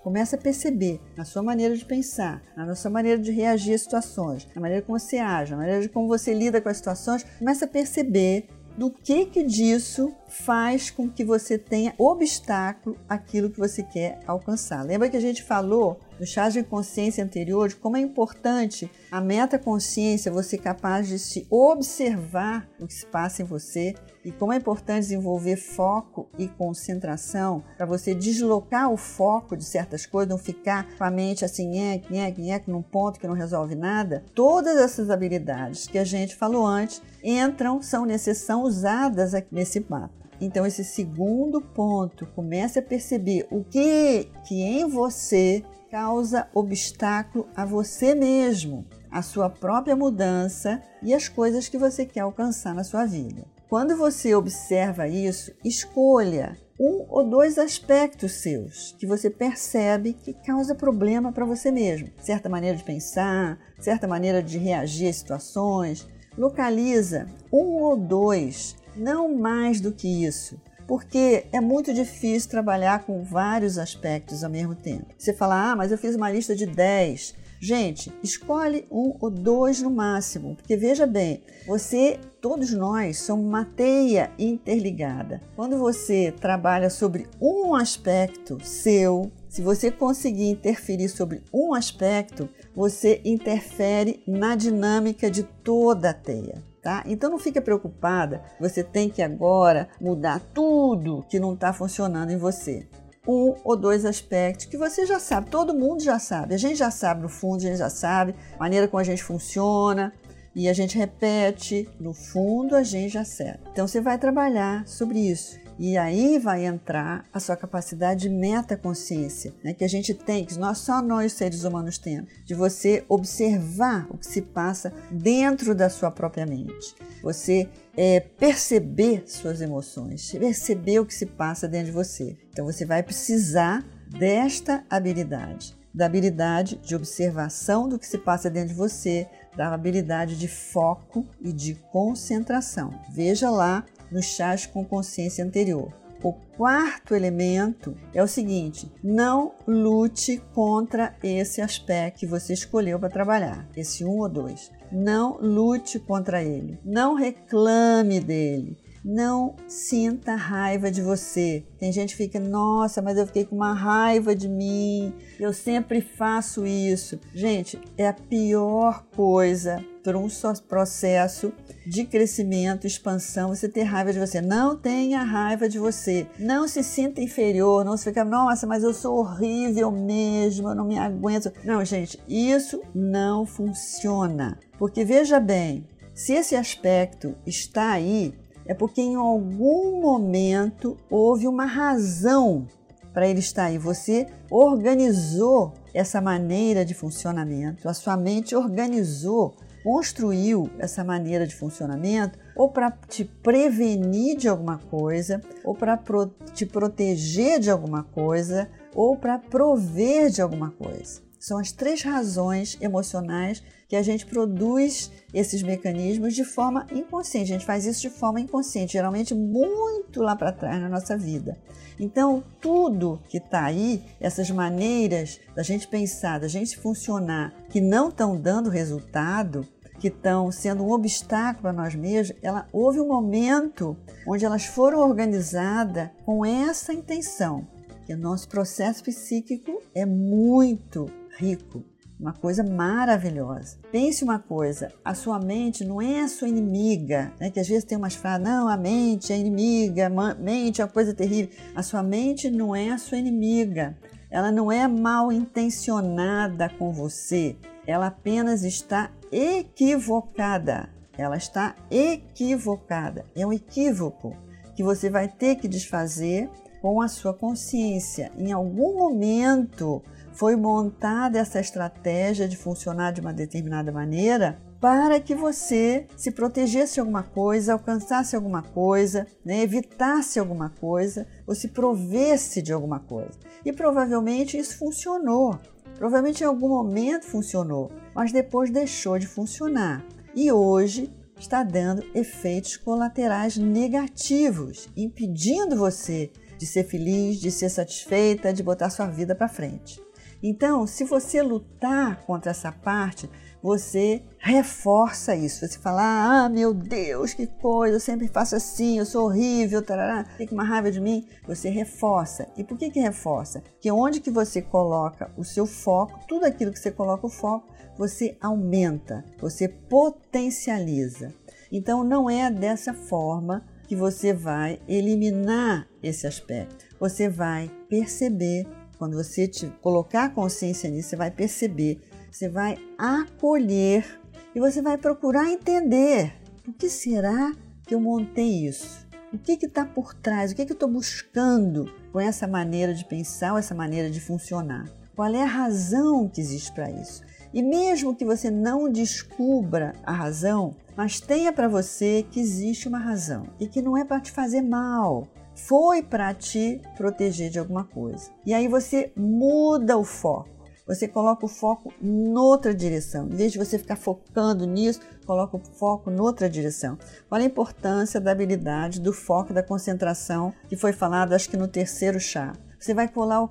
Comece 0.07 0.37
a 0.37 0.39
perceber 0.39 1.01
na 1.17 1.25
sua 1.25 1.43
maneira 1.43 1.77
de 1.77 1.85
pensar, 1.85 2.41
na 2.57 2.77
sua 2.77 2.93
maneira 2.93 3.21
de 3.21 3.33
reagir 3.33 3.75
às 3.75 3.81
situações, 3.81 4.47
na 4.55 4.61
maneira 4.61 4.81
como 4.81 4.97
você 4.97 5.19
age, 5.19 5.51
na 5.51 5.57
maneira 5.57 5.83
de 5.83 5.89
como 5.89 6.07
você 6.07 6.33
lida 6.33 6.61
com 6.61 6.69
as 6.69 6.77
situações. 6.77 7.27
Comece 7.41 7.65
a 7.65 7.67
perceber 7.67 8.47
do 8.79 8.89
que 8.89 9.27
que 9.27 9.43
disso 9.43 10.15
faz 10.29 10.91
com 10.93 11.11
que 11.11 11.25
você 11.25 11.59
tenha 11.59 11.93
obstáculo 11.99 12.97
àquilo 13.09 13.51
que 13.51 13.59
você 13.59 13.83
quer 13.83 14.21
alcançar. 14.29 14.85
Lembra 14.85 15.09
que 15.09 15.17
a 15.17 15.21
gente 15.21 15.43
falou 15.43 15.99
no 16.21 16.25
chá 16.25 16.49
de 16.49 16.63
consciência 16.63 17.25
anterior 17.25 17.69
de 17.69 17.75
como 17.75 17.97
é 17.97 18.01
importante 18.01 18.89
a 19.11 19.21
metaconsciência, 19.21 20.31
você 20.31 20.57
capaz 20.57 21.09
de 21.09 21.19
se 21.19 21.49
observar 21.51 22.69
o 22.79 22.87
que 22.87 22.95
se 22.95 23.07
passa 23.07 23.43
em 23.43 23.45
você 23.45 23.93
e 24.27 24.33
como 24.33 24.53
é 24.53 24.57
importante 24.57 25.03
desenvolver 25.03 25.55
foco 25.55 26.29
e 26.37 26.49
concentração 26.49 27.63
para 27.77 27.87
você 27.87 28.13
deslocar 28.13 28.91
o 28.91 28.97
foco 28.97 29.57
de 29.57 29.65
certas 29.65 30.05
coisas, 30.05 30.29
não 30.29 30.37
ficar 30.37 30.89
com 30.99 31.05
a 31.05 31.11
mente 31.13 31.45
assim, 31.45 31.69
nhec, 31.69 32.13
nhec, 32.13 32.41
nhec, 32.41 32.69
num 32.69 32.83
ponto 32.83 33.21
que 33.21 33.29
não 33.29 33.35
resolve 33.35 33.77
nada. 33.77 34.25
Todas 34.35 34.79
essas 34.79 35.11
habilidades 35.11 35.87
que 35.87 35.97
a 35.97 36.03
gente 36.03 36.35
falou 36.35 36.67
antes 36.67 37.01
entram, 37.23 37.81
são 37.81 38.05
necessárias, 38.05 38.39
são 38.39 38.63
usadas 38.65 39.33
nesse 39.53 39.79
mapa. 39.89 40.13
Então, 40.41 40.67
esse 40.67 40.83
segundo 40.83 41.61
ponto, 41.61 42.27
comece 42.35 42.81
a 42.81 42.83
perceber 42.83 43.47
o 43.49 43.63
que, 43.63 44.29
que 44.45 44.61
em 44.61 44.89
você 44.89 45.65
causa 45.89 46.49
obstáculo 46.53 47.49
a 47.55 47.65
você 47.65 48.13
mesmo, 48.13 48.85
a 49.09 49.23
sua 49.23 49.49
própria 49.49 49.95
mudança 49.95 50.83
e 51.01 51.15
as 51.15 51.29
coisas 51.29 51.69
que 51.69 51.79
você 51.79 52.05
quer 52.05 52.21
alcançar 52.21 52.75
na 52.75 52.83
sua 52.83 53.07
vida. 53.07 53.56
Quando 53.69 53.97
você 53.97 54.33
observa 54.33 55.09
isso, 55.09 55.51
escolha 55.65 56.57
um 56.79 57.05
ou 57.09 57.29
dois 57.29 57.59
aspectos 57.59 58.33
seus 58.33 58.95
que 58.99 59.07
você 59.07 59.29
percebe 59.29 60.13
que 60.13 60.33
causa 60.33 60.75
problema 60.75 61.33
para 61.33 61.45
você 61.45 61.73
mesmo. 61.73 62.09
Certa 62.21 62.49
maneira 62.49 62.77
de 62.77 62.85
pensar, 62.85 63.59
certa 63.81 64.07
maneira 64.07 64.41
de 64.41 64.57
reagir 64.57 65.09
às 65.09 65.17
situações. 65.17 66.07
Localiza 66.39 67.27
um 67.53 67.83
ou 67.83 67.97
dois 67.97 68.77
não 68.95 69.35
mais 69.35 69.81
do 69.81 69.91
que 69.91 70.25
isso. 70.25 70.61
Porque 70.87 71.47
é 71.53 71.61
muito 71.61 71.93
difícil 71.93 72.49
trabalhar 72.49 73.05
com 73.05 73.25
vários 73.25 73.79
aspectos 73.79 74.45
ao 74.45 74.51
mesmo 74.51 74.77
tempo. 74.77 75.07
Você 75.19 75.33
fala, 75.33 75.73
ah, 75.73 75.77
mas 75.77 75.91
eu 75.91 75.99
fiz 75.99 76.15
uma 76.15 76.31
lista 76.31 76.55
de 76.55 76.67
10. 76.67 77.35
Gente, 77.61 78.13
escolhe 78.23 78.87
um 78.91 79.17
ou 79.21 79.31
dois 79.31 79.81
no 79.81 79.91
máximo, 79.91 80.57
porque 80.57 80.77
veja 80.77 81.07
bem, 81.07 81.43
você, 81.67 82.19
todos 82.41 82.73
nós, 82.73 83.19
somos 83.19 83.47
uma 83.47 83.65
teia 83.65 84.31
interligada. 84.39 85.41
Quando 85.55 85.79
você 85.79 86.33
trabalha 86.33 86.91
sobre 86.91 87.27
um 87.41 87.75
aspecto 87.75 88.59
seu, 88.63 89.33
se 89.49 89.63
você 89.63 89.91
conseguir 89.91 90.51
interferir 90.51 91.09
sobre 91.09 91.43
um 91.53 91.73
aspecto, 91.73 92.49
você 92.75 93.23
interfere 93.25 94.23
na 94.27 94.55
dinâmica 94.55 95.31
de 95.31 95.43
toda 95.43 96.11
a 96.11 96.15
teia. 96.15 96.63
Tá? 96.83 97.03
Então 97.07 97.31
não 97.31 97.39
fique 97.39 97.61
preocupada, 97.61 98.45
você 98.61 98.85
tem 98.85 99.09
que 99.09 99.21
agora 99.21 99.89
mudar 100.01 100.41
tudo 100.55 101.25
que 101.29 101.41
não 101.41 101.55
está 101.55 101.73
funcionando 101.73 102.31
em 102.31 102.37
você. 102.37 102.87
Um 103.27 103.55
ou 103.65 103.77
dois 103.77 104.05
aspectos 104.05 104.67
que 104.67 104.77
você 104.77 105.05
já 105.05 105.19
sabe, 105.19 105.51
todo 105.51 105.75
mundo 105.75 106.03
já 106.03 106.19
sabe, 106.19 106.55
a 106.55 106.59
gente 106.59 106.77
já 106.77 106.91
sabe 106.91 107.23
no 107.23 107.29
fundo, 107.29 107.59
a 107.59 107.69
gente 107.69 107.79
já 107.79 107.91
sabe 107.91 108.35
a 108.55 108.59
maneira 108.59 108.87
como 108.87 109.01
a 109.01 109.05
gente 109.05 109.23
funciona 109.23 110.13
e 110.55 110.69
a 110.69 110.73
gente 110.73 110.97
repete, 110.97 111.89
no 112.01 112.15
fundo 112.15 112.77
a 112.77 112.83
gente 112.83 113.13
já 113.13 113.25
sabe. 113.25 113.59
Então 113.73 113.87
você 113.87 114.01
vai 114.01 114.17
trabalhar 114.17 114.87
sobre 114.87 115.19
isso. 115.19 115.66
E 115.79 115.97
aí 115.99 116.39
vai 116.39 116.65
entrar 116.65 117.25
a 117.33 117.39
sua 117.39 117.57
capacidade 117.57 118.23
de 118.23 118.29
metaconsciência, 118.29 119.55
né, 119.63 119.75
que 119.75 119.85
a 119.85 119.89
gente 119.89 120.15
tem, 120.15 120.45
que 120.45 120.59
nós, 120.59 120.79
só 120.79 121.03
nós 121.03 121.33
seres 121.33 121.65
humanos 121.65 121.99
temos, 121.99 122.31
de 122.45 122.55
você 122.55 123.05
observar 123.09 124.07
o 124.11 124.17
que 124.17 124.27
se 124.27 124.41
passa 124.41 124.93
dentro 125.11 125.75
da 125.75 125.91
sua 125.91 126.11
própria 126.11 126.47
mente. 126.47 126.95
Você 127.23 127.69
é, 127.97 128.21
perceber 128.21 129.25
suas 129.27 129.61
emoções, 129.61 130.33
perceber 130.33 131.01
o 131.01 131.07
que 131.07 131.15
se 131.15 131.27
passa 131.27 131.69
dentro 131.69 131.87
de 131.87 131.93
você. 131.93 132.37
Então 132.51 132.65
você 132.65 132.85
vai 132.85 133.03
precisar 133.03 133.85
desta 134.19 134.85
habilidade, 134.89 135.77
da 135.93 136.07
habilidade 136.07 136.77
de 136.77 136.95
observação 136.95 137.89
do 137.89 137.99
que 137.99 138.07
se 138.07 138.19
passa 138.19 138.49
dentro 138.49 138.71
de 138.71 138.75
você, 138.75 139.27
da 139.57 139.73
habilidade 139.73 140.39
de 140.39 140.47
foco 140.47 141.27
e 141.41 141.53
de 141.53 141.75
concentração. 141.91 142.93
Veja 143.11 143.51
lá 143.51 143.85
no 144.11 144.23
chás 144.23 144.67
com 144.67 144.85
consciência 144.85 145.45
anterior. 145.45 145.93
O 146.23 146.33
quarto 146.33 147.15
elemento 147.15 147.97
é 148.13 148.23
o 148.23 148.27
seguinte: 148.27 148.91
não 149.03 149.55
lute 149.67 150.43
contra 150.55 151.15
esse 151.23 151.61
aspecto 151.61 152.21
que 152.21 152.27
você 152.27 152.53
escolheu 152.55 152.99
para 152.99 153.11
trabalhar, 153.11 153.69
esse 153.77 154.05
um 154.05 154.19
ou 154.19 154.29
dois. 154.29 154.71
Não 154.91 155.39
lute 155.41 155.99
contra 155.99 156.43
ele, 156.43 156.79
não 156.85 157.15
reclame 157.15 158.21
dele, 158.21 158.79
não 159.05 159.55
sinta 159.69 160.35
raiva 160.35 160.91
de 160.91 161.01
você. 161.01 161.65
Tem 161.79 161.93
gente 161.93 162.17
que 162.17 162.25
fica, 162.25 162.41
nossa, 162.41 163.01
mas 163.01 163.17
eu 163.17 163.27
fiquei 163.27 163.45
com 163.45 163.55
uma 163.55 163.73
raiva 163.73 164.35
de 164.35 164.49
mim, 164.49 165.15
eu 165.39 165.53
sempre 165.53 166.01
faço 166.01 166.67
isso. 166.67 167.21
Gente, 167.33 167.81
é 167.97 168.09
a 168.09 168.13
pior 168.13 169.05
coisa 169.15 169.85
para 170.03 170.19
um 170.19 170.29
processo 170.69 171.53
de 171.87 172.05
crescimento, 172.05 172.87
expansão, 172.87 173.51
você 173.55 173.69
ter 173.69 173.85
raiva 173.85 174.13
de 174.13 174.19
você. 174.19 174.41
Não 174.41 174.77
tenha 174.77 175.23
raiva 175.23 175.69
de 175.69 175.79
você. 175.79 176.27
Não 176.39 176.67
se 176.67 176.83
sinta 176.83 177.21
inferior, 177.21 177.85
não 177.85 177.97
se 177.97 178.05
fica, 178.05 178.25
nossa, 178.25 178.67
mas 178.67 178.83
eu 178.83 178.93
sou 178.93 179.19
horrível 179.19 179.91
mesmo, 179.93 180.69
eu 180.69 180.75
não 180.75 180.85
me 180.85 180.99
aguento. 180.99 181.53
Não, 181.65 181.85
gente, 181.85 182.21
isso 182.29 182.83
não 182.93 183.47
funciona. 183.47 184.59
Porque 184.79 185.05
veja 185.05 185.39
bem, 185.39 185.87
se 186.13 186.33
esse 186.33 186.57
aspecto 186.57 187.37
está 187.47 187.93
aí, 187.93 188.35
é 188.67 188.75
porque 188.75 189.01
em 189.01 189.15
algum 189.15 190.01
momento 190.01 190.97
houve 191.09 191.47
uma 191.47 191.67
razão 191.67 192.67
para 193.15 193.29
ele 193.29 193.39
estar 193.39 193.67
aí. 193.67 193.79
Você 193.79 194.27
organizou 194.51 195.73
essa 195.95 196.21
maneira 196.21 196.85
de 196.85 196.95
funcionamento, 196.95 197.89
a 197.89 197.95
sua 197.95 198.17
mente 198.17 198.55
organizou, 198.55 199.55
construiu 199.87 200.69
essa 200.81 201.05
maneira 201.05 201.47
de 201.47 201.55
funcionamento 201.55 202.37
ou 202.57 202.69
para 202.69 202.91
te 202.91 203.25
prevenir 203.25 204.37
de 204.37 204.49
alguma 204.49 204.79
coisa, 204.79 205.41
ou 205.63 205.77
para 205.77 205.97
pro 205.97 206.27
te 206.53 206.67
proteger 206.67 207.61
de 207.61 207.71
alguma 207.71 208.03
coisa, 208.03 208.69
ou 208.93 209.17
para 209.17 209.39
prover 209.39 210.29
de 210.29 210.43
alguma 210.43 210.73
coisa. 210.73 211.23
São 211.39 211.57
as 211.57 211.71
três 211.71 212.03
razões 212.03 212.77
emocionais 212.81 213.63
que 213.89 213.95
a 213.95 214.03
gente 214.03 214.27
produz 214.27 215.13
esses 215.33 215.63
mecanismos 215.63 216.35
de 216.35 216.43
forma 216.43 216.89
inconsciente. 216.91 217.53
A 217.53 217.55
gente 217.55 217.65
faz 217.65 217.87
isso 217.87 218.01
de 218.01 218.11
forma 218.11 218.41
inconsciente, 218.41 218.95
geralmente 218.95 219.33
muito 219.37 220.21
lá 220.21 220.35
para 220.35 220.51
trás 220.51 220.81
na 220.81 220.89
nossa 220.89 221.17
vida. 221.17 221.57
Então, 221.97 222.43
tudo 222.61 223.23
que 223.29 223.39
está 223.39 223.65
aí, 223.65 224.03
essas 224.19 224.51
maneiras 224.51 225.39
da 225.55 225.63
gente 225.63 225.87
pensar, 225.87 226.41
da 226.41 226.49
gente 226.49 226.77
funcionar, 226.77 227.55
que 227.71 227.81
não 227.81 228.09
estão 228.09 228.37
dando 228.37 228.69
resultado, 228.69 229.65
que 229.99 230.09
estão 230.09 230.51
sendo 230.53 230.85
um 230.85 230.91
obstáculo 230.91 231.63
para 231.63 231.73
nós 231.73 231.95
mesmos, 231.95 232.37
ela, 232.43 232.69
houve 232.73 233.01
um 233.01 233.09
momento 233.09 233.97
onde 234.27 234.45
elas 234.45 234.65
foram 234.65 235.01
organizadas 235.01 236.11
com 236.25 236.45
essa 236.45 236.93
intenção, 236.93 237.67
que 238.05 238.15
o 238.15 238.19
nosso 238.19 238.49
processo 238.49 239.03
psíquico 239.03 239.83
é 239.95 240.05
muito 240.05 241.07
rico, 241.39 241.85
uma 242.19 242.33
coisa 242.33 242.63
maravilhosa. 242.63 243.79
Pense 243.93 244.25
uma 244.25 244.39
coisa, 244.39 244.93
a 245.05 245.15
sua 245.15 245.39
mente 245.39 245.85
não 245.85 246.01
é 246.01 246.21
a 246.21 246.29
sua 246.29 246.49
inimiga, 246.49 247.33
né? 247.39 247.51
que 247.51 247.61
às 247.61 247.69
vezes 247.69 247.85
tem 247.85 247.99
umas 247.99 248.15
frases, 248.15 248.47
não, 248.47 248.69
a 248.69 248.77
mente 248.77 249.33
é 249.33 249.39
inimiga, 249.39 250.07
a 250.07 250.35
mente 250.35 250.81
é 250.81 250.85
uma 250.85 250.91
coisa 250.91 251.13
terrível. 251.13 251.51
A 251.75 251.83
sua 251.83 252.03
mente 252.03 252.51
não 252.51 252.75
é 252.75 252.91
a 252.91 252.99
sua 252.99 253.19
inimiga, 253.19 253.97
ela 254.31 254.51
não 254.51 254.73
é 254.73 254.87
mal 254.89 255.31
intencionada 255.31 256.69
com 256.69 256.93
você, 256.93 257.57
ela 257.87 258.09
apenas 258.09 258.65
está 258.65 259.11
equivocada. 259.31 260.89
Ela 261.17 261.37
está 261.37 261.75
equivocada. 261.91 263.25
É 263.35 263.47
um 263.47 263.53
equívoco 263.53 264.37
que 264.75 264.83
você 264.83 265.09
vai 265.09 265.29
ter 265.29 265.57
que 265.57 265.67
desfazer 265.67 266.51
com 266.83 267.01
a 267.01 267.09
sua 267.09 267.33
consciência. 267.33 268.31
Em 268.37 268.53
algum 268.53 268.99
momento 268.99 270.03
foi 270.33 270.55
montada 270.55 271.39
essa 271.39 271.59
estratégia 271.59 272.47
de 272.47 272.57
funcionar 272.57 273.13
de 273.13 273.23
uma 273.23 273.33
determinada 273.33 273.91
maneira 273.91 274.61
para 274.79 275.19
que 275.19 275.35
você 275.35 276.07
se 276.17 276.31
protegesse 276.31 277.01
alguma 277.01 277.23
coisa, 277.23 277.73
alcançasse 277.73 278.37
alguma 278.37 278.63
coisa, 278.63 279.27
né, 279.43 279.63
evitasse 279.63 280.39
alguma 280.39 280.69
coisa 280.69 281.27
ou 281.47 281.55
se 281.55 281.69
provesse 281.69 282.61
de 282.61 282.73
alguma 282.73 283.01
coisa. 283.01 283.39
E 283.65 283.73
provavelmente 283.73 284.59
isso 284.59 284.77
funcionou. 284.79 285.59
Provavelmente 285.99 286.43
em 286.43 286.47
algum 286.47 286.69
momento 286.69 287.25
funcionou, 287.25 287.91
mas 288.15 288.33
depois 288.33 288.71
deixou 288.71 289.19
de 289.19 289.27
funcionar. 289.27 290.05
E 290.35 290.53
hoje 290.53 291.13
está 291.39 291.63
dando 291.63 292.05
efeitos 292.15 292.77
colaterais 292.77 293.57
negativos, 293.57 294.89
impedindo 294.97 295.77
você 295.77 296.31
de 296.59 296.67
ser 296.67 296.85
feliz, 296.85 297.39
de 297.39 297.51
ser 297.51 297.69
satisfeita, 297.69 298.53
de 298.53 298.63
botar 298.63 298.91
sua 298.91 299.07
vida 299.07 299.35
para 299.35 299.49
frente. 299.49 300.01
Então, 300.43 300.87
se 300.87 301.05
você 301.05 301.43
lutar 301.43 302.25
contra 302.25 302.51
essa 302.51 302.71
parte, 302.71 303.29
você 303.67 304.23
reforça 304.39 305.35
isso. 305.35 305.67
Você 305.67 305.77
fala, 305.81 306.45
ah, 306.45 306.49
meu 306.49 306.73
Deus, 306.73 307.35
que 307.35 307.49
coisa, 307.49 307.97
eu 307.97 308.01
sempre 308.01 308.29
faço 308.29 308.55
assim, 308.55 308.97
eu 308.97 309.05
sou 309.05 309.25
horrível, 309.25 309.83
tarará, 309.83 310.23
tem 310.39 310.47
uma 310.53 310.63
raiva 310.63 310.89
de 310.89 311.01
mim. 311.01 311.27
Você 311.49 311.69
reforça. 311.69 312.47
E 312.57 312.63
por 312.63 312.79
que 312.79 312.91
que 312.91 313.01
reforça? 313.01 313.65
Que 313.81 313.91
onde 313.91 314.21
que 314.21 314.31
você 314.31 314.63
coloca 314.63 315.33
o 315.37 315.43
seu 315.43 315.67
foco, 315.67 316.21
tudo 316.29 316.47
aquilo 316.47 316.71
que 316.71 316.79
você 316.79 316.93
coloca 316.93 317.27
o 317.27 317.31
foco, 317.31 317.67
você 317.99 318.37
aumenta, 318.41 319.25
você 319.41 319.67
potencializa. 319.67 321.35
Então, 321.73 322.05
não 322.05 322.31
é 322.31 322.49
dessa 322.49 322.95
forma 322.95 323.67
que 323.89 323.97
você 323.97 324.33
vai 324.33 324.81
eliminar 324.87 325.89
esse 326.01 326.25
aspecto. 326.25 326.85
Você 327.01 327.29
vai 327.29 327.69
perceber 327.89 328.65
quando 328.99 329.17
você 329.17 329.47
te 329.47 329.67
colocar 329.83 330.25
a 330.25 330.31
consciência 330.31 330.89
nisso, 330.89 331.11
você 331.11 331.17
vai 331.17 331.31
perceber, 331.31 332.01
você 332.37 332.51
vai 332.51 332.77
acolher 332.99 334.21
e 334.55 334.61
você 334.61 334.83
vai 334.83 334.99
procurar 334.99 335.51
entender 335.51 336.35
o 336.69 336.73
que 336.73 336.91
será 336.91 337.55
que 337.87 337.95
eu 337.95 338.01
montei 338.01 338.67
isso? 338.67 339.09
O 339.33 339.39
que 339.39 339.53
está 339.53 339.87
por 339.87 340.13
trás? 340.13 340.53
O 340.53 340.55
que, 340.55 340.67
que 340.67 340.73
eu 340.73 340.77
estou 340.77 340.91
buscando 340.91 341.91
com 342.13 342.21
essa 342.21 342.47
maneira 342.47 342.93
de 342.93 343.07
pensar 343.07 343.59
essa 343.59 343.75
maneira 343.75 344.11
de 344.11 344.21
funcionar? 344.21 344.85
Qual 345.15 345.35
é 345.35 345.43
a 345.43 345.47
razão 345.47 346.29
que 346.29 346.43
existe 346.43 346.71
para 346.73 346.91
isso? 346.91 347.23
E 347.55 347.63
mesmo 347.63 348.15
que 348.15 348.25
você 348.25 348.51
não 348.51 348.93
descubra 348.93 349.95
a 350.05 350.13
razão, 350.13 350.77
mas 350.95 351.19
tenha 351.19 351.55
para 351.55 351.69
você 351.69 352.27
que 352.31 352.39
existe 352.39 352.87
uma 352.87 352.99
razão 352.99 353.47
e 353.59 353.67
que 353.67 353.81
não 353.81 353.97
é 353.97 354.05
para 354.05 354.21
te 354.21 354.31
fazer 354.31 354.61
mal, 354.61 355.27
foi 355.55 356.03
para 356.03 356.35
te 356.35 356.83
proteger 356.99 357.49
de 357.49 357.59
alguma 357.59 357.85
coisa. 357.85 358.31
E 358.45 358.53
aí 358.53 358.69
você 358.69 359.11
muda 359.17 359.97
o 359.97 360.05
foco. 360.05 360.56
Você 360.87 361.09
coloca 361.09 361.45
o 361.45 361.49
foco 361.49 361.93
noutra 362.01 362.73
direção. 362.73 363.27
Em 363.27 363.35
vez 363.35 363.51
de 363.51 363.59
você 363.59 363.77
ficar 363.77 363.97
focando 363.97 364.65
nisso, 364.65 365.01
coloca 365.27 365.57
o 365.57 365.61
foco 365.61 366.11
noutra 366.11 366.49
direção. 366.49 366.97
Olha 367.29 367.43
a 367.43 367.47
importância 367.47 368.21
da 368.21 368.31
habilidade, 368.31 369.01
do 369.01 369.13
foco, 369.13 369.53
da 369.53 369.65
concentração, 369.65 370.55
que 370.69 370.77
foi 370.77 370.93
falado 370.93 371.33
acho 371.33 371.51
que 371.51 371.57
no 371.57 371.67
terceiro 371.67 372.21
chá. 372.21 372.53
Você 372.79 372.95
vai 372.95 373.09
colar, 373.09 373.49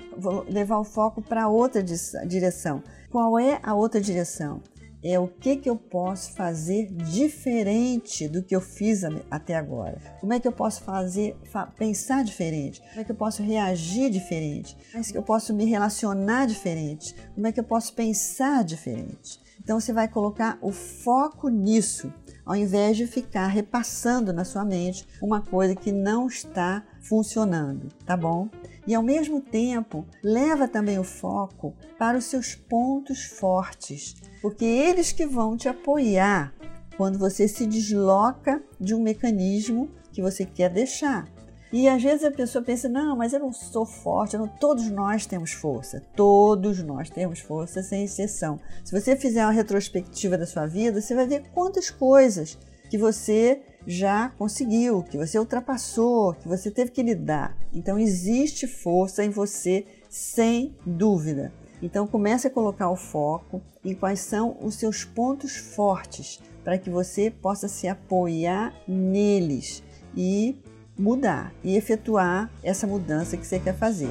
levar 0.47 0.79
o 0.79 0.85
foco 0.85 1.21
para 1.21 1.49
outra 1.49 1.83
direção. 1.83 2.81
Qual 3.09 3.37
é 3.37 3.59
a 3.61 3.75
outra 3.75 3.99
direção? 3.99 4.61
É 5.07 5.19
o 5.19 5.27
que, 5.27 5.55
que 5.57 5.69
eu 5.69 5.75
posso 5.75 6.31
fazer 6.33 6.87
diferente 6.91 8.27
do 8.27 8.41
que 8.41 8.55
eu 8.55 8.61
fiz 8.61 9.03
até 9.29 9.55
agora. 9.55 9.99
Como 10.19 10.33
é 10.33 10.39
que 10.39 10.47
eu 10.47 10.51
posso 10.51 10.81
fazer, 10.81 11.35
pensar 11.77 12.23
diferente? 12.23 12.81
Como 12.81 13.01
é 13.01 13.03
que 13.03 13.11
eu 13.11 13.15
posso 13.15 13.43
reagir 13.43 14.09
diferente? 14.09 14.75
Como 14.91 15.03
é 15.03 15.11
que 15.11 15.17
eu 15.17 15.21
posso 15.21 15.53
me 15.53 15.65
relacionar 15.65 16.47
diferente? 16.47 17.15
Como 17.35 17.45
é 17.45 17.51
que 17.51 17.59
eu 17.59 17.63
posso 17.63 17.93
pensar 17.93 18.63
diferente? 18.63 19.44
Então 19.65 19.79
você 19.79 19.91
vai 19.91 20.07
colocar 20.07 20.59
o 20.61 20.71
foco 20.71 21.49
nisso, 21.49 22.13
ao 22.45 22.55
invés 22.55 22.95
de 22.95 23.07
ficar 23.07 23.47
repassando 23.47 24.31
na 24.31 24.45
sua 24.45 24.63
mente 24.63 25.07
uma 25.19 25.41
coisa 25.41 25.75
que 25.75 25.91
não 25.91 26.27
está 26.27 26.85
funcionando, 27.01 27.87
tá 28.05 28.15
bom? 28.15 28.47
E 28.85 28.93
ao 28.93 29.01
mesmo 29.01 29.41
tempo, 29.41 30.05
leva 30.23 30.67
também 30.67 30.99
o 30.99 31.03
foco 31.03 31.73
para 31.97 32.15
os 32.15 32.25
seus 32.25 32.53
pontos 32.53 33.23
fortes, 33.23 34.15
porque 34.39 34.63
eles 34.63 35.11
que 35.11 35.25
vão 35.25 35.57
te 35.57 35.67
apoiar 35.67 36.53
quando 36.95 37.17
você 37.17 37.47
se 37.47 37.65
desloca 37.65 38.61
de 38.79 38.93
um 38.93 39.01
mecanismo 39.01 39.89
que 40.13 40.21
você 40.21 40.45
quer 40.45 40.69
deixar. 40.69 41.27
E 41.75 41.89
às 41.89 42.01
vezes 42.01 42.23
a 42.23 42.31
pessoa 42.31 42.63
pensa: 42.63 42.87
não, 42.87 43.17
mas 43.17 43.33
eu 43.33 43.39
não 43.41 43.51
sou 43.51 43.85
forte. 43.85 44.37
Não, 44.37 44.47
todos 44.47 44.89
nós 44.89 45.25
temos 45.25 45.51
força. 45.51 46.01
Todos 46.15 46.81
nós 46.81 47.09
temos 47.09 47.41
força, 47.41 47.83
sem 47.83 48.05
exceção. 48.05 48.57
Se 48.81 48.97
você 48.97 49.13
fizer 49.13 49.43
uma 49.43 49.51
retrospectiva 49.51 50.37
da 50.37 50.45
sua 50.45 50.65
vida, 50.65 51.01
você 51.01 51.13
vai 51.13 51.27
ver 51.27 51.43
quantas 51.53 51.89
coisas 51.89 52.57
que 52.89 52.97
você 52.97 53.61
já 53.85 54.29
conseguiu, 54.37 55.03
que 55.03 55.17
você 55.17 55.37
ultrapassou, 55.37 56.33
que 56.35 56.47
você 56.47 56.71
teve 56.71 56.91
que 56.91 57.03
lidar. 57.03 57.57
Então 57.73 57.99
existe 57.99 58.67
força 58.67 59.25
em 59.25 59.29
você, 59.29 59.85
sem 60.09 60.77
dúvida. 60.85 61.51
Então 61.81 62.07
comece 62.07 62.47
a 62.47 62.51
colocar 62.51 62.89
o 62.89 62.95
foco 62.95 63.61
em 63.83 63.93
quais 63.93 64.21
são 64.21 64.55
os 64.61 64.75
seus 64.75 65.03
pontos 65.03 65.57
fortes 65.57 66.39
para 66.63 66.77
que 66.77 66.89
você 66.89 67.29
possa 67.29 67.67
se 67.67 67.85
apoiar 67.85 68.73
neles 68.87 69.83
e 70.15 70.57
mudar 70.97 71.51
e 71.63 71.75
efetuar 71.75 72.49
essa 72.63 72.87
mudança 72.87 73.37
que 73.37 73.45
você 73.45 73.59
quer 73.59 73.75
fazer. 73.75 74.09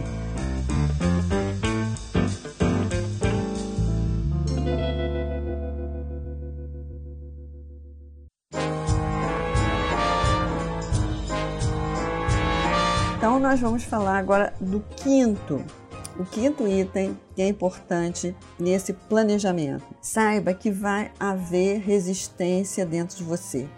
Então, 13.17 13.39
nós 13.39 13.59
vamos 13.59 13.85
falar 13.85 14.19
agora 14.19 14.53
do 14.61 14.81
quinto 14.97 15.65
o 16.19 16.25
quinto 16.25 16.67
item 16.69 17.19
que 17.35 17.43
é 17.43 17.49
importante 17.49 18.35
nesse 18.59 18.93
planejamento. 18.93 19.85
Saiba 20.01 20.55
que 20.55 20.71
vai 20.71 21.11
haver 21.19 21.81
resistência 21.81 22.87
dentro 22.87 23.17
de 23.17 23.25
você. 23.25 23.69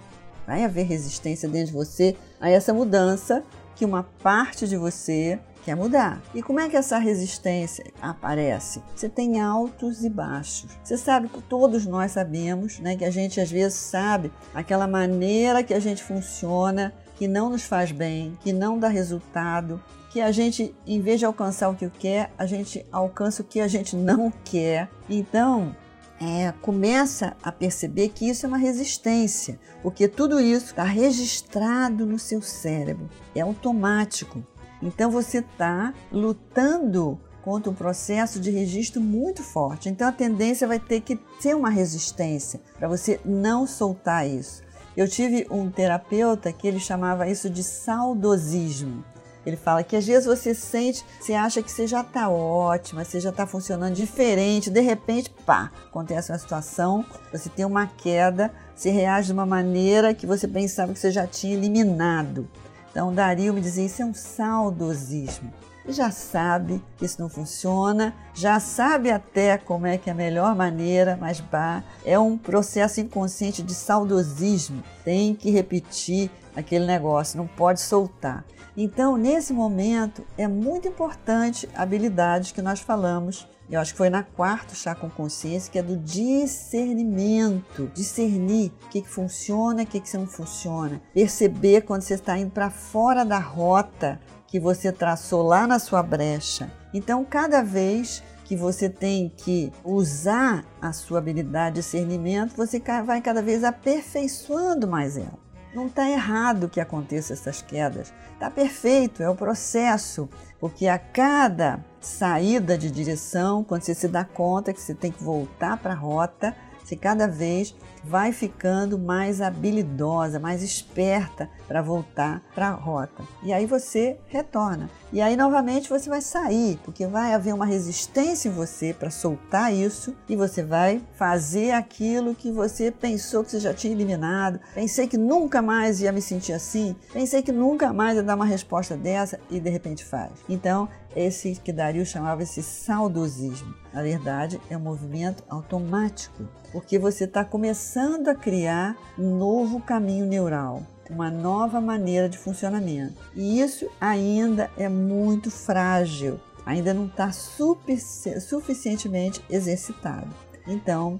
Vai 0.47 0.65
haver 0.65 0.85
resistência 0.85 1.49
dentro 1.49 1.69
de 1.69 1.73
você 1.73 2.17
a 2.41 2.51
essa 2.51 2.73
mudança 2.73 3.43
que 3.75 3.85
uma 3.85 4.03
parte 4.23 4.67
de 4.67 4.77
você 4.77 5.39
quer 5.65 5.75
mudar. 5.75 6.23
E 6.33 6.43
como 6.43 6.61
é 6.61 6.69
que 6.69 6.77
essa 6.77 6.97
resistência 6.97 7.85
aparece? 8.01 8.81
Você 8.95 9.09
tem 9.09 9.41
altos 9.41 10.05
e 10.05 10.09
baixos. 10.09 10.71
Você 10.83 10.97
sabe, 10.97 11.29
todos 11.49 11.85
nós 11.85 12.13
sabemos, 12.13 12.79
né, 12.79 12.97
que 12.97 13.05
a 13.05 13.11
gente 13.11 13.41
às 13.41 13.51
vezes 13.51 13.77
sabe 13.77 14.33
aquela 14.55 14.87
maneira 14.87 15.65
que 15.65 15.75
a 15.75 15.81
gente 15.81 16.03
funciona 16.03 16.95
que 17.17 17.27
não 17.27 17.51
nos 17.51 17.65
faz 17.65 17.91
bem, 17.91 18.39
que 18.43 18.53
não 18.53 18.79
dá 18.79 18.89
resultado, 18.89 19.83
que 20.11 20.21
a 20.21 20.31
gente, 20.31 20.75
em 20.87 21.01
vez 21.01 21.19
de 21.19 21.27
alcançar 21.27 21.69
o 21.69 21.75
que 21.75 21.91
quer, 21.91 22.31
a 22.39 22.47
gente 22.47 22.87
alcança 22.93 23.43
o 23.43 23.45
que 23.45 23.61
a 23.61 23.69
gente 23.69 23.97
não 23.97 24.33
quer. 24.45 24.89
Então, 25.11 25.75
é, 26.21 26.53
começa 26.63 27.37
a 27.43 27.53
perceber 27.53 28.09
que 28.11 28.29
isso 28.29 28.47
é 28.47 28.49
uma 28.49 28.59
resistência, 28.59 29.59
porque 29.83 30.09
tudo 30.09 30.41
isso 30.41 30.67
está 30.67 30.85
registrado 30.85 32.07
no 32.07 32.19
seu 32.19 32.41
cérebro, 32.41 33.09
é 33.35 33.41
automático. 33.41 34.45
Então 34.83 35.11
você 35.11 35.39
está 35.39 35.93
lutando 36.13 37.19
contra 37.43 37.71
um 37.71 37.75
processo 37.75 38.41
de 38.41 38.51
registro 38.51 39.01
muito 39.01 39.43
forte. 39.43 39.89
Então 39.89 40.09
a 40.09 40.13
tendência 40.13 40.67
vai 40.67 40.81
ter 40.81 41.01
que 41.01 41.17
ter 41.41 41.55
uma 41.55 41.71
resistência 41.71 42.61
para 42.77 42.89
você 42.89 43.21
não 43.25 43.67
soltar 43.67 44.29
isso. 44.29 44.63
Eu 44.97 45.07
tive 45.07 45.47
um 45.51 45.71
terapeuta 45.71 46.53
que 46.53 46.67
ele 46.67 46.81
chamava 46.81 47.29
isso 47.29 47.49
de 47.49 47.63
saudosismo. 47.63 49.05
Ele 49.47 49.57
fala 49.57 49.85
que 49.85 49.95
às 49.95 50.05
vezes 50.05 50.27
você 50.27 50.53
sente, 50.53 51.05
você 51.21 51.33
acha 51.33 51.63
que 51.63 51.71
você 51.71 51.87
já 51.87 52.01
está 52.01 52.29
ótima, 52.29 53.05
você 53.05 53.21
já 53.21 53.31
está 53.31 53.47
funcionando 53.47 53.95
diferente, 53.95 54.69
de 54.69 54.81
repente, 54.81 55.31
pá, 55.47 55.71
acontece 55.87 56.33
uma 56.33 56.39
situação, 56.39 57.07
você 57.33 57.49
tem 57.49 57.65
uma 57.65 57.87
queda, 57.87 58.53
você 58.75 58.91
reage 58.91 59.29
de 59.29 59.33
uma 59.33 59.47
maneira 59.47 60.13
que 60.13 60.27
você 60.27 60.49
pensava 60.49 60.93
que 60.93 60.99
você 60.99 61.13
já 61.13 61.29
tinha 61.29 61.55
eliminado. 61.55 62.49
Então, 62.91 63.15
Dario 63.15 63.55
me 63.55 63.61
dizia: 63.61 63.87
isso 63.87 64.03
é 64.03 64.05
um 64.05 64.15
saudosismo. 64.15 65.53
Já 65.89 66.11
sabe 66.11 66.83
que 66.97 67.05
isso 67.05 67.23
não 67.23 67.29
funciona, 67.29 68.13
já 68.35 68.59
sabe 68.59 69.09
até 69.09 69.57
como 69.57 69.87
é 69.87 69.97
que 69.97 70.11
é 70.11 70.13
a 70.13 70.17
melhor 70.17 70.57
maneira, 70.57 71.17
mas 71.21 71.39
bah, 71.39 71.85
é 72.05 72.19
um 72.19 72.37
processo 72.37 73.01
inconsciente 73.01 73.63
de 73.63 73.73
saudosismo. 73.73 74.83
Tem 75.05 75.33
que 75.33 75.51
repetir 75.51 76.29
aquele 76.57 76.87
negócio, 76.87 77.37
não 77.39 77.47
pode 77.47 77.81
soltar. 77.81 78.45
Então, 78.77 79.17
nesse 79.17 79.55
momento, 79.55 80.23
é 80.37 80.47
muito 80.47 80.87
importante 80.87 81.67
a 81.75 81.83
habilidade 81.83 82.53
que 82.53 82.61
nós 82.61 82.81
falamos. 82.81 83.49
Eu 83.71 83.81
acho 83.81 83.93
que 83.93 83.99
foi 83.99 84.11
na 84.11 84.23
quarta 84.23 84.75
chá 84.75 84.95
com 84.95 85.09
consciência, 85.09 85.73
que 85.73 85.79
é 85.79 85.83
do 85.83 85.97
discernimento. 85.97 87.91
Discernir 87.95 88.71
o 88.85 88.89
que, 88.91 89.01
que 89.01 89.09
funciona, 89.09 89.83
o 89.83 89.87
que, 89.87 89.99
que 89.99 90.17
não 90.17 90.27
funciona. 90.27 91.01
Perceber 91.15 91.83
quando 91.83 92.03
você 92.03 92.15
está 92.15 92.37
indo 92.39 92.51
para 92.51 92.69
fora 92.69 93.25
da 93.25 93.39
rota 93.39 94.21
que 94.47 94.61
você 94.61 94.93
traçou 94.93 95.43
lá 95.43 95.67
na 95.67 95.79
sua 95.79 96.03
brecha. 96.03 96.71
Então, 96.93 97.25
cada 97.25 97.63
vez 97.63 98.23
que 98.45 98.55
você 98.55 98.89
tem 98.89 99.33
que 99.37 99.73
usar 99.85 100.65
a 100.81 100.93
sua 100.93 101.19
habilidade 101.19 101.77
de 101.77 101.81
discernimento, 101.81 102.55
você 102.57 102.81
vai 103.05 103.21
cada 103.21 103.43
vez 103.43 103.65
aperfeiçoando 103.65 104.87
mais 104.87 105.17
ela. 105.17 105.46
Não 105.77 105.89
está 105.89 106.09
errado 106.09 106.71
que 106.71 106.81
aconteça 106.81 107.35
essas 107.35 107.61
quedas, 107.61 108.11
está 108.33 108.51
perfeito, 108.51 109.23
é 109.23 109.29
o 109.29 109.35
processo, 109.35 110.27
porque 110.59 110.89
a 110.89 110.99
cada 110.99 111.85
saída 112.01 112.79
de 112.79 112.91
direção, 112.91 113.63
quando 113.63 113.83
você 113.83 113.95
se 113.95 114.09
dá 114.09 114.25
conta 114.25 114.73
que 114.73 114.81
você 114.81 114.95
tem 114.95 115.13
que 115.13 115.23
voltar 115.23 115.77
para 115.77 115.93
a 115.93 115.95
rota, 115.95 116.57
você 116.87 116.95
cada 116.95 117.27
vez 117.27 117.75
vai 118.05 118.31
ficando 118.31 118.97
mais 118.97 119.41
habilidosa, 119.41 120.39
mais 120.39 120.63
esperta 120.63 121.51
para 121.67 121.83
voltar 121.83 122.41
para 122.55 122.69
a 122.69 122.73
rota. 122.73 123.25
E 123.43 123.53
aí 123.53 123.67
você 123.67 124.17
retorna. 124.29 124.89
E 125.13 125.21
aí 125.21 125.37
novamente 125.37 125.89
você 125.89 126.09
vai 126.09 126.21
sair, 126.21 126.79
porque 126.85 127.05
vai 127.05 127.35
haver 127.35 127.53
uma 127.53 127.67
resistência 127.67 128.49
em 128.49 128.53
você 128.53 128.95
para 128.95 129.11
soltar 129.11 129.75
isso 129.75 130.15
e 130.29 130.37
você 130.37 130.63
vai 130.63 131.03
fazer 131.17 131.73
aquilo 131.73 132.35
que 132.35 132.53
você 132.53 132.93
pensou 132.93 133.43
que 133.43 133.51
você 133.51 133.59
já 133.59 133.75
tinha 133.75 133.93
eliminado. 133.93 134.61
Pensei 134.73 135.09
que 135.09 135.19
nunca 135.19 135.61
mais 135.61 136.01
ia 136.01 136.13
me 136.13 136.23
sentir 136.23 136.53
assim, 136.53 136.95
pensei 137.13 137.43
que 137.43 137.51
nunca 137.51 137.93
mais 137.93 138.17
ia 138.17 138.23
dar 138.23 138.37
uma 138.37 138.47
resposta 138.47 138.97
dessa 138.97 139.41
e 139.51 139.59
de 139.59 139.71
repente 139.71 140.05
faz. 140.05 140.31
Então, 140.49 140.89
esse 141.17 141.55
que 141.65 141.73
Dario 141.73 142.05
chamava 142.05 142.43
esse 142.43 142.63
saudosismo. 142.63 143.75
Na 143.93 144.03
verdade, 144.03 144.61
é 144.69 144.77
um 144.77 144.81
movimento 144.81 145.43
automático, 145.49 146.47
porque 146.77 146.99
você 146.99 147.25
está 147.25 147.43
começando 147.43 148.29
a 148.29 148.35
criar 148.35 148.95
um 149.19 149.39
novo 149.39 149.81
caminho 149.81 150.27
neural 150.27 150.83
uma 151.09 151.31
nova 151.31 151.81
maneira 151.81 152.29
de 152.29 152.37
funcionamento. 152.37 153.15
E 153.35 153.61
isso 153.61 153.89
ainda 153.99 154.71
é 154.77 154.87
muito 154.87 155.51
frágil, 155.51 156.39
ainda 156.67 156.93
não 156.93 157.07
está 157.07 157.33
suficientemente 157.33 159.43
exercitado. 159.49 160.29
Então, 160.67 161.19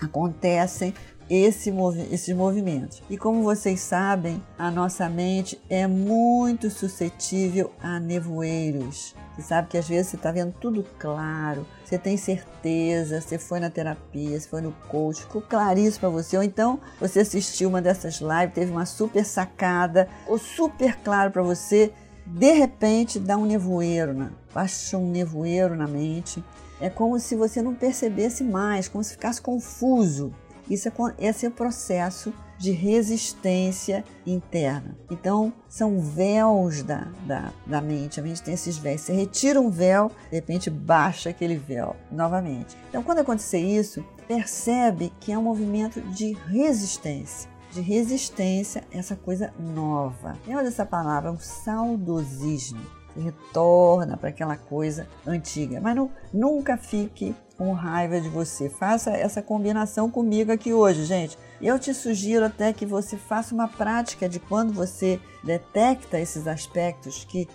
acontecem 0.00 0.94
esse 1.28 1.72
movi 1.72 2.06
esses 2.12 2.36
movimentos. 2.36 3.02
E 3.10 3.18
como 3.18 3.42
vocês 3.42 3.80
sabem, 3.80 4.40
a 4.56 4.70
nossa 4.70 5.08
mente 5.08 5.60
é 5.68 5.88
muito 5.88 6.70
suscetível 6.70 7.72
a 7.82 7.98
nevoeiros. 7.98 9.16
Você 9.34 9.42
sabe 9.42 9.68
que 9.68 9.78
às 9.78 9.88
vezes 9.88 10.08
você 10.08 10.16
está 10.16 10.30
vendo 10.30 10.52
tudo 10.60 10.84
claro, 10.98 11.66
você 11.84 11.98
tem 11.98 12.16
certeza, 12.16 13.20
você 13.20 13.38
foi 13.38 13.60
na 13.60 13.70
terapia, 13.70 14.38
você 14.38 14.48
foi 14.48 14.60
no 14.60 14.72
coach, 14.88 15.22
ficou 15.22 15.40
claríssimo 15.40 16.00
para 16.00 16.08
você. 16.10 16.36
Ou 16.36 16.42
então 16.42 16.78
você 17.00 17.20
assistiu 17.20 17.68
uma 17.68 17.80
dessas 17.80 18.20
lives, 18.20 18.54
teve 18.54 18.70
uma 18.70 18.84
super 18.86 19.24
sacada, 19.24 20.08
ou 20.26 20.38
super 20.38 20.96
claro 20.98 21.30
para 21.30 21.42
você, 21.42 21.92
de 22.26 22.52
repente 22.52 23.18
dá 23.18 23.36
um 23.36 23.46
nevoeiro, 23.46 24.12
né? 24.12 24.30
baixa 24.54 24.96
um 24.96 25.10
nevoeiro 25.10 25.74
na 25.74 25.86
mente. 25.86 26.44
É 26.80 26.90
como 26.90 27.18
se 27.18 27.36
você 27.36 27.62
não 27.62 27.74
percebesse 27.74 28.42
mais, 28.42 28.88
como 28.88 29.04
se 29.04 29.12
ficasse 29.12 29.40
confuso. 29.40 30.34
Isso 30.72 30.88
é, 30.88 30.92
esse 31.18 31.44
é 31.44 31.48
o 31.50 31.52
processo 31.52 32.32
de 32.56 32.70
resistência 32.70 34.02
interna. 34.24 34.96
Então, 35.10 35.52
são 35.68 36.00
véus 36.00 36.82
da, 36.82 37.08
da, 37.26 37.52
da 37.66 37.80
mente. 37.80 38.18
A 38.18 38.22
mente 38.22 38.42
tem 38.42 38.54
esses 38.54 38.78
véus. 38.78 39.02
Você 39.02 39.12
retira 39.12 39.60
um 39.60 39.68
véu, 39.68 40.10
de 40.30 40.36
repente 40.36 40.70
baixa 40.70 41.28
aquele 41.28 41.56
véu 41.56 41.94
novamente. 42.10 42.74
Então, 42.88 43.02
quando 43.02 43.18
acontecer 43.18 43.58
isso, 43.58 44.02
percebe 44.26 45.12
que 45.20 45.30
é 45.30 45.36
um 45.36 45.42
movimento 45.42 46.00
de 46.00 46.32
resistência 46.48 47.52
de 47.72 47.80
resistência, 47.80 48.84
essa 48.90 49.16
coisa 49.16 49.50
nova. 49.58 50.36
Lembra 50.46 50.62
dessa 50.62 50.84
palavra, 50.84 51.32
um 51.32 51.38
saudosismo. 51.38 52.82
Retorna 53.16 54.16
para 54.16 54.30
aquela 54.30 54.56
coisa 54.56 55.06
antiga, 55.26 55.80
mas 55.80 55.94
não, 55.94 56.10
nunca 56.32 56.76
fique 56.76 57.34
com 57.56 57.72
raiva 57.72 58.20
de 58.20 58.28
você. 58.28 58.68
Faça 58.68 59.10
essa 59.10 59.40
combinação 59.40 60.10
comigo 60.10 60.50
aqui 60.50 60.72
hoje, 60.72 61.04
gente. 61.04 61.38
Eu 61.60 61.78
te 61.78 61.94
sugiro 61.94 62.44
até 62.44 62.72
que 62.72 62.84
você 62.84 63.16
faça 63.16 63.54
uma 63.54 63.68
prática 63.68 64.28
de 64.28 64.40
quando 64.40 64.72
você 64.72 65.20
detecta 65.44 66.18
esses 66.18 66.46
aspectos 66.46 67.24
que 67.24 67.48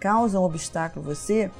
causam 0.00 0.42
obstáculo 0.42 1.04
a 1.04 1.14
você, 1.14 1.50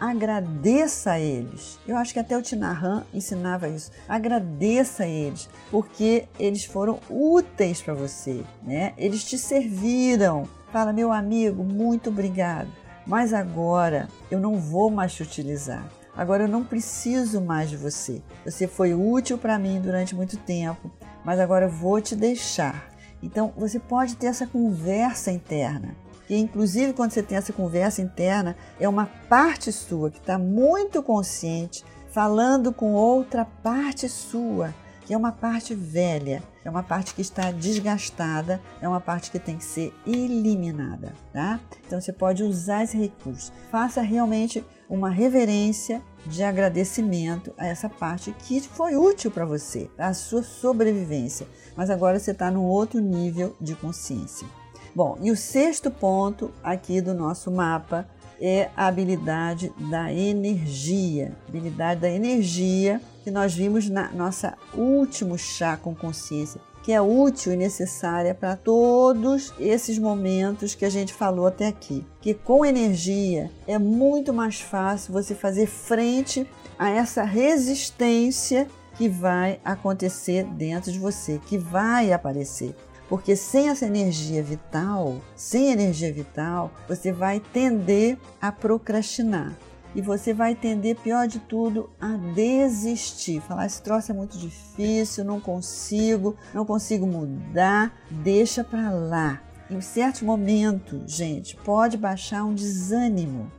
agradeça 0.00 1.12
a 1.12 1.20
eles. 1.20 1.78
Eu 1.86 1.98
acho 1.98 2.14
que 2.14 2.18
até 2.18 2.36
o 2.36 2.40
Tinahan 2.40 3.04
ensinava 3.12 3.68
isso. 3.68 3.90
Agradeça 4.08 5.02
a 5.02 5.08
eles, 5.08 5.48
porque 5.70 6.26
eles 6.38 6.64
foram 6.64 6.98
úteis 7.10 7.82
para 7.82 7.92
você, 7.92 8.42
né? 8.62 8.94
Eles 8.96 9.22
te 9.22 9.36
serviram. 9.36 10.48
Fala, 10.72 10.92
meu 10.92 11.12
amigo, 11.12 11.62
muito 11.62 12.08
obrigado. 12.08 12.79
Mas 13.06 13.32
agora 13.32 14.08
eu 14.30 14.40
não 14.40 14.56
vou 14.56 14.90
mais 14.90 15.12
te 15.12 15.22
utilizar. 15.22 15.88
Agora 16.16 16.44
eu 16.44 16.48
não 16.48 16.64
preciso 16.64 17.40
mais 17.40 17.70
de 17.70 17.76
você. 17.76 18.20
Você 18.44 18.66
foi 18.66 18.94
útil 18.94 19.38
para 19.38 19.58
mim 19.58 19.80
durante 19.80 20.14
muito 20.14 20.36
tempo 20.36 20.90
mas 21.24 21.38
agora 21.38 21.66
eu 21.66 21.70
vou 21.70 22.00
te 22.00 22.16
deixar. 22.16 22.90
Então 23.22 23.52
você 23.56 23.78
pode 23.78 24.16
ter 24.16 24.26
essa 24.26 24.46
conversa 24.46 25.30
interna. 25.30 25.94
E 26.28 26.36
inclusive 26.36 26.92
quando 26.92 27.10
você 27.10 27.22
tem 27.22 27.36
essa 27.36 27.52
conversa 27.52 28.00
interna, 28.00 28.56
é 28.78 28.88
uma 28.88 29.06
parte 29.28 29.72
sua 29.72 30.10
que 30.10 30.18
está 30.18 30.38
muito 30.38 31.02
consciente, 31.02 31.84
falando 32.10 32.72
com 32.72 32.92
outra 32.92 33.44
parte 33.44 34.08
sua, 34.08 34.74
é 35.12 35.16
uma 35.16 35.32
parte 35.32 35.74
velha, 35.74 36.42
é 36.64 36.70
uma 36.70 36.82
parte 36.82 37.14
que 37.14 37.20
está 37.20 37.50
desgastada, 37.50 38.60
é 38.80 38.88
uma 38.88 39.00
parte 39.00 39.30
que 39.30 39.38
tem 39.38 39.56
que 39.56 39.64
ser 39.64 39.92
eliminada, 40.06 41.12
tá? 41.32 41.60
Então 41.86 42.00
você 42.00 42.12
pode 42.12 42.42
usar 42.42 42.84
esse 42.84 42.96
recurso. 42.96 43.52
Faça 43.70 44.02
realmente 44.02 44.64
uma 44.88 45.10
reverência 45.10 46.02
de 46.26 46.42
agradecimento 46.42 47.52
a 47.56 47.66
essa 47.66 47.88
parte 47.88 48.32
que 48.32 48.60
foi 48.60 48.96
útil 48.96 49.30
para 49.30 49.46
você, 49.46 49.90
a 49.96 50.12
sua 50.12 50.42
sobrevivência. 50.42 51.46
Mas 51.76 51.90
agora 51.90 52.18
você 52.18 52.32
está 52.32 52.50
num 52.50 52.64
outro 52.64 53.00
nível 53.00 53.56
de 53.60 53.74
consciência. 53.74 54.46
Bom, 54.94 55.16
e 55.22 55.30
o 55.30 55.36
sexto 55.36 55.90
ponto 55.90 56.50
aqui 56.62 57.00
do 57.00 57.14
nosso 57.14 57.50
mapa 57.50 58.08
é 58.40 58.70
a 58.76 58.86
habilidade 58.86 59.72
da 59.90 60.12
energia. 60.12 61.36
Habilidade 61.48 62.00
da 62.00 62.10
energia 62.10 63.00
que 63.22 63.30
nós 63.30 63.54
vimos 63.54 63.88
na 63.88 64.10
nossa 64.12 64.56
último 64.74 65.38
chá 65.38 65.76
com 65.76 65.94
consciência, 65.94 66.60
que 66.82 66.92
é 66.92 67.00
útil 67.00 67.52
e 67.52 67.56
necessária 67.56 68.34
para 68.34 68.56
todos 68.56 69.52
esses 69.58 69.98
momentos 69.98 70.74
que 70.74 70.84
a 70.84 70.90
gente 70.90 71.12
falou 71.12 71.46
até 71.46 71.66
aqui. 71.66 72.04
Que 72.20 72.32
com 72.34 72.64
energia 72.64 73.50
é 73.66 73.78
muito 73.78 74.32
mais 74.32 74.60
fácil 74.60 75.12
você 75.12 75.34
fazer 75.34 75.66
frente 75.66 76.46
a 76.78 76.90
essa 76.90 77.22
resistência 77.22 78.66
que 78.96 79.08
vai 79.08 79.60
acontecer 79.64 80.44
dentro 80.44 80.90
de 80.90 80.98
você, 80.98 81.40
que 81.46 81.58
vai 81.58 82.12
aparecer. 82.12 82.74
Porque 83.08 83.34
sem 83.34 83.68
essa 83.68 83.86
energia 83.86 84.42
vital, 84.42 85.16
sem 85.34 85.72
energia 85.72 86.12
vital, 86.12 86.70
você 86.88 87.10
vai 87.10 87.40
tender 87.40 88.16
a 88.40 88.52
procrastinar. 88.52 89.56
E 89.94 90.00
você 90.00 90.32
vai 90.32 90.54
tender, 90.54 90.96
pior 90.96 91.26
de 91.26 91.40
tudo, 91.40 91.90
a 92.00 92.16
desistir. 92.34 93.40
Falar, 93.40 93.66
esse 93.66 93.82
troço 93.82 94.12
é 94.12 94.14
muito 94.14 94.38
difícil, 94.38 95.24
não 95.24 95.40
consigo, 95.40 96.36
não 96.54 96.64
consigo 96.64 97.06
mudar, 97.06 97.92
deixa 98.10 98.62
para 98.62 98.90
lá. 98.90 99.42
Em 99.68 99.80
certo 99.80 100.24
momento, 100.24 101.02
gente, 101.06 101.56
pode 101.56 101.96
baixar 101.96 102.44
um 102.44 102.54
desânimo, 102.54 103.50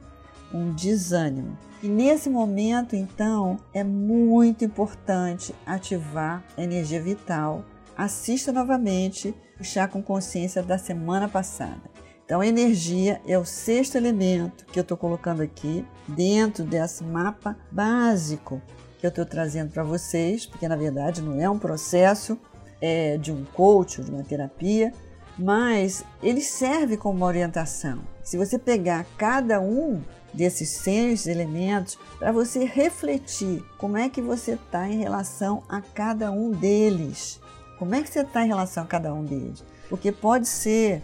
um 0.54 0.74
desânimo. 0.74 1.58
E 1.84 1.88
nesse 1.88 2.30
momento, 2.30 2.96
então, 2.96 3.58
é 3.74 3.84
muito 3.84 4.64
importante 4.64 5.56
ativar 5.66 6.44
a 6.58 6.62
energia 6.62 7.02
vital. 7.02 7.66
Assista 7.98 8.52
novamente 8.52 9.34
o 9.60 9.64
chá 9.64 9.88
com 9.88 10.02
consciência 10.02 10.62
da 10.62 10.78
semana 10.78 11.28
passada. 11.28 11.91
Então, 12.32 12.42
energia 12.42 13.20
é 13.28 13.38
o 13.38 13.44
sexto 13.44 13.98
elemento 13.98 14.66
que 14.68 14.80
eu 14.80 14.84
estou 14.84 14.96
colocando 14.96 15.42
aqui 15.42 15.86
dentro 16.08 16.64
desse 16.64 17.04
mapa 17.04 17.58
básico 17.70 18.62
que 18.98 19.06
eu 19.06 19.10
estou 19.10 19.26
trazendo 19.26 19.70
para 19.70 19.84
vocês, 19.84 20.46
porque 20.46 20.66
na 20.66 20.78
verdade 20.78 21.22
não 21.22 21.42
é 21.42 21.50
um 21.50 21.60
processo 21.60 22.40
é, 22.80 23.18
de 23.18 23.34
um 23.34 23.44
coach, 23.44 24.02
de 24.02 24.10
uma 24.10 24.24
terapia, 24.24 24.94
mas 25.38 26.06
ele 26.24 26.40
serve 26.40 26.96
como 26.96 27.26
orientação. 27.26 28.00
Se 28.24 28.38
você 28.38 28.58
pegar 28.58 29.06
cada 29.18 29.60
um 29.60 30.02
desses 30.34 30.70
seis 30.70 31.28
elementos 31.28 32.00
para 32.18 32.32
você 32.32 32.64
refletir 32.64 33.62
como 33.78 33.98
é 33.98 34.08
que 34.08 34.22
você 34.22 34.54
está 34.54 34.88
em 34.88 35.00
relação 35.00 35.64
a 35.68 35.82
cada 35.82 36.32
um 36.32 36.50
deles. 36.52 37.42
Como 37.78 37.94
é 37.94 38.02
que 38.02 38.10
você 38.10 38.22
está 38.22 38.46
em 38.46 38.48
relação 38.48 38.84
a 38.84 38.88
cada 38.88 39.14
um 39.14 39.26
deles? 39.26 39.66
Porque 39.90 40.14
pode 40.14 40.48
ser 40.48 41.04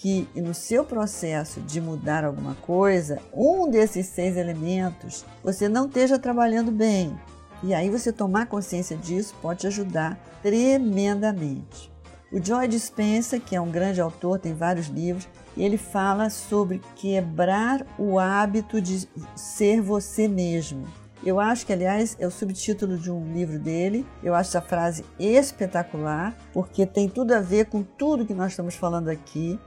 que 0.00 0.28
no 0.34 0.54
seu 0.54 0.84
processo 0.84 1.60
de 1.60 1.80
mudar 1.80 2.24
alguma 2.24 2.54
coisa, 2.54 3.20
um 3.34 3.68
desses 3.68 4.06
seis 4.06 4.36
elementos 4.36 5.24
você 5.42 5.68
não 5.68 5.86
esteja 5.86 6.18
trabalhando 6.18 6.70
bem. 6.70 7.18
E 7.64 7.74
aí 7.74 7.90
você 7.90 8.12
tomar 8.12 8.46
consciência 8.46 8.96
disso 8.96 9.34
pode 9.42 9.60
te 9.60 9.66
ajudar 9.66 10.16
tremendamente. 10.40 11.92
O 12.30 12.40
Joy 12.40 12.68
Dispenza, 12.68 13.40
que 13.40 13.56
é 13.56 13.60
um 13.60 13.70
grande 13.70 14.00
autor, 14.00 14.38
tem 14.38 14.54
vários 14.54 14.86
livros, 14.86 15.26
ele 15.56 15.76
fala 15.76 16.30
sobre 16.30 16.80
quebrar 16.94 17.84
o 17.98 18.20
hábito 18.20 18.80
de 18.80 19.08
ser 19.34 19.80
você 19.80 20.28
mesmo. 20.28 20.86
Eu 21.24 21.40
acho 21.40 21.66
que, 21.66 21.72
aliás, 21.72 22.16
é 22.20 22.26
o 22.26 22.30
subtítulo 22.30 22.96
de 22.96 23.10
um 23.10 23.32
livro 23.32 23.58
dele. 23.58 24.06
Eu 24.22 24.34
acho 24.34 24.50
essa 24.50 24.60
frase 24.60 25.04
espetacular, 25.18 26.36
porque 26.52 26.86
tem 26.86 27.08
tudo 27.08 27.32
a 27.32 27.40
ver 27.40 27.66
com 27.66 27.82
tudo 27.82 28.24
que 28.24 28.34
nós 28.34 28.52
estamos 28.52 28.76
falando 28.76 29.08
aqui. 29.08 29.58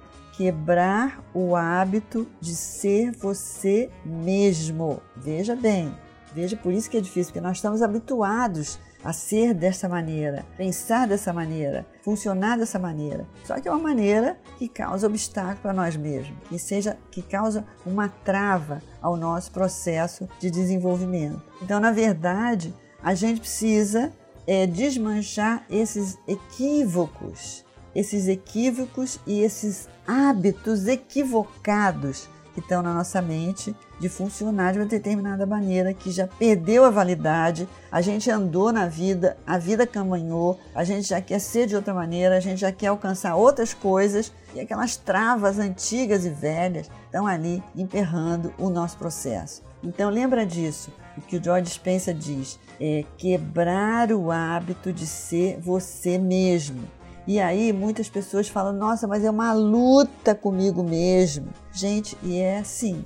Quebrar 0.42 1.24
o 1.36 1.56
hábito 1.56 2.28
de 2.40 2.56
ser 2.56 3.12
você 3.12 3.92
mesmo. 4.04 5.00
Veja 5.16 5.56
bem, 5.56 5.96
veja 6.34 6.58
por 6.58 6.74
isso 6.74 6.90
que 6.90 6.98
é 6.98 7.00
difícil, 7.00 7.26
porque 7.26 7.48
nós 7.48 7.58
estamos 7.58 7.84
habituados 7.84 8.80
a 9.04 9.14
ser 9.14 9.54
dessa 9.54 9.88
maneira, 9.88 10.44
pensar 10.58 11.08
dessa 11.08 11.32
maneira, 11.32 11.86
funcionar 12.02 12.58
dessa 12.58 12.80
maneira. 12.80 13.28
Só 13.44 13.60
que 13.60 13.68
é 13.68 13.72
uma 13.72 13.84
maneira 13.84 14.36
que 14.58 14.68
causa 14.68 15.06
obstáculo 15.06 15.60
para 15.62 15.74
nós 15.74 15.96
mesmos, 15.96 16.36
que 16.50 16.58
seja 16.58 16.98
que 17.12 17.22
causa 17.22 17.64
uma 17.86 18.10
trava 18.10 18.82
ao 19.00 19.16
nosso 19.16 19.52
processo 19.52 20.28
de 20.40 20.50
desenvolvimento. 20.50 21.40
Então, 21.62 21.80
na 21.80 21.92
verdade, 21.92 22.74
a 23.04 23.14
gente 23.14 23.42
precisa 23.42 24.12
é, 24.48 24.66
desmanchar 24.66 25.64
esses 25.70 26.18
equívocos, 26.28 27.64
esses 27.96 28.28
equívocos 28.28 29.20
e 29.26 29.42
esses 29.42 29.88
hábitos 30.08 30.88
equivocados 30.88 32.30
que 32.54 32.60
estão 32.60 32.82
na 32.82 32.94
nossa 32.94 33.22
mente 33.22 33.76
de 34.00 34.10
funcionar 34.10 34.74
de 34.74 34.80
uma 34.80 34.86
determinada 34.86 35.46
maneira 35.46 35.94
que 35.94 36.12
já 36.12 36.28
perdeu 36.28 36.84
a 36.84 36.90
validade, 36.90 37.68
a 37.92 38.02
gente 38.02 38.30
andou 38.30 38.72
na 38.72 38.88
vida, 38.88 39.38
a 39.46 39.58
vida 39.58 39.86
caminhou, 39.88 40.60
a 40.74 40.84
gente 40.84 41.08
já 41.08 41.22
quer 41.22 41.40
ser 41.40 41.68
de 41.68 41.76
outra 41.76 41.94
maneira, 41.94 42.36
a 42.38 42.40
gente 42.40 42.60
já 42.60 42.72
quer 42.72 42.88
alcançar 42.88 43.36
outras 43.36 43.74
coisas 43.74 44.34
e 44.54 44.60
aquelas 44.60 44.98
travas 44.98 45.60
antigas 45.60 46.26
e 46.26 46.30
velhas 46.30 46.90
estão 47.06 47.26
ali 47.28 47.64
emperrando 47.76 48.54
o 48.58 48.70
nosso 48.70 48.98
processo. 48.98 49.62
Então 49.84 50.10
lembra 50.10 50.46
disso, 50.46 50.92
o 51.18 51.22
que 51.22 51.38
o 51.38 51.44
George 51.44 51.70
Spencer 51.70 52.14
diz, 52.14 52.60
é 52.80 53.04
quebrar 53.18 54.12
o 54.12 54.32
hábito 54.32 54.92
de 54.92 55.08
ser 55.08 55.60
você 55.60 56.18
mesmo. 56.18 56.88
E 57.32 57.40
aí 57.40 57.72
muitas 57.72 58.10
pessoas 58.10 58.50
falam: 58.50 58.74
"Nossa, 58.74 59.08
mas 59.08 59.24
é 59.24 59.30
uma 59.30 59.54
luta 59.54 60.36
comigo 60.36 60.84
mesmo". 60.84 61.48
Gente, 61.72 62.18
e 62.22 62.38
é 62.38 62.58
assim. 62.58 63.06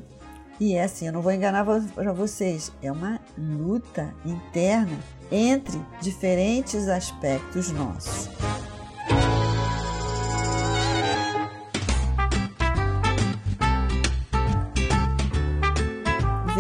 E 0.60 0.74
é 0.74 0.84
assim, 0.84 1.06
eu 1.06 1.14
não 1.14 1.22
vou 1.22 1.32
enganar 1.32 1.64
para 1.94 2.12
vocês, 2.12 2.72
é 2.82 2.92
uma 2.92 3.20
luta 3.38 4.16
interna 4.26 4.98
entre 5.32 5.80
diferentes 6.02 6.88
aspectos 6.88 7.72
nossos. 7.72 8.30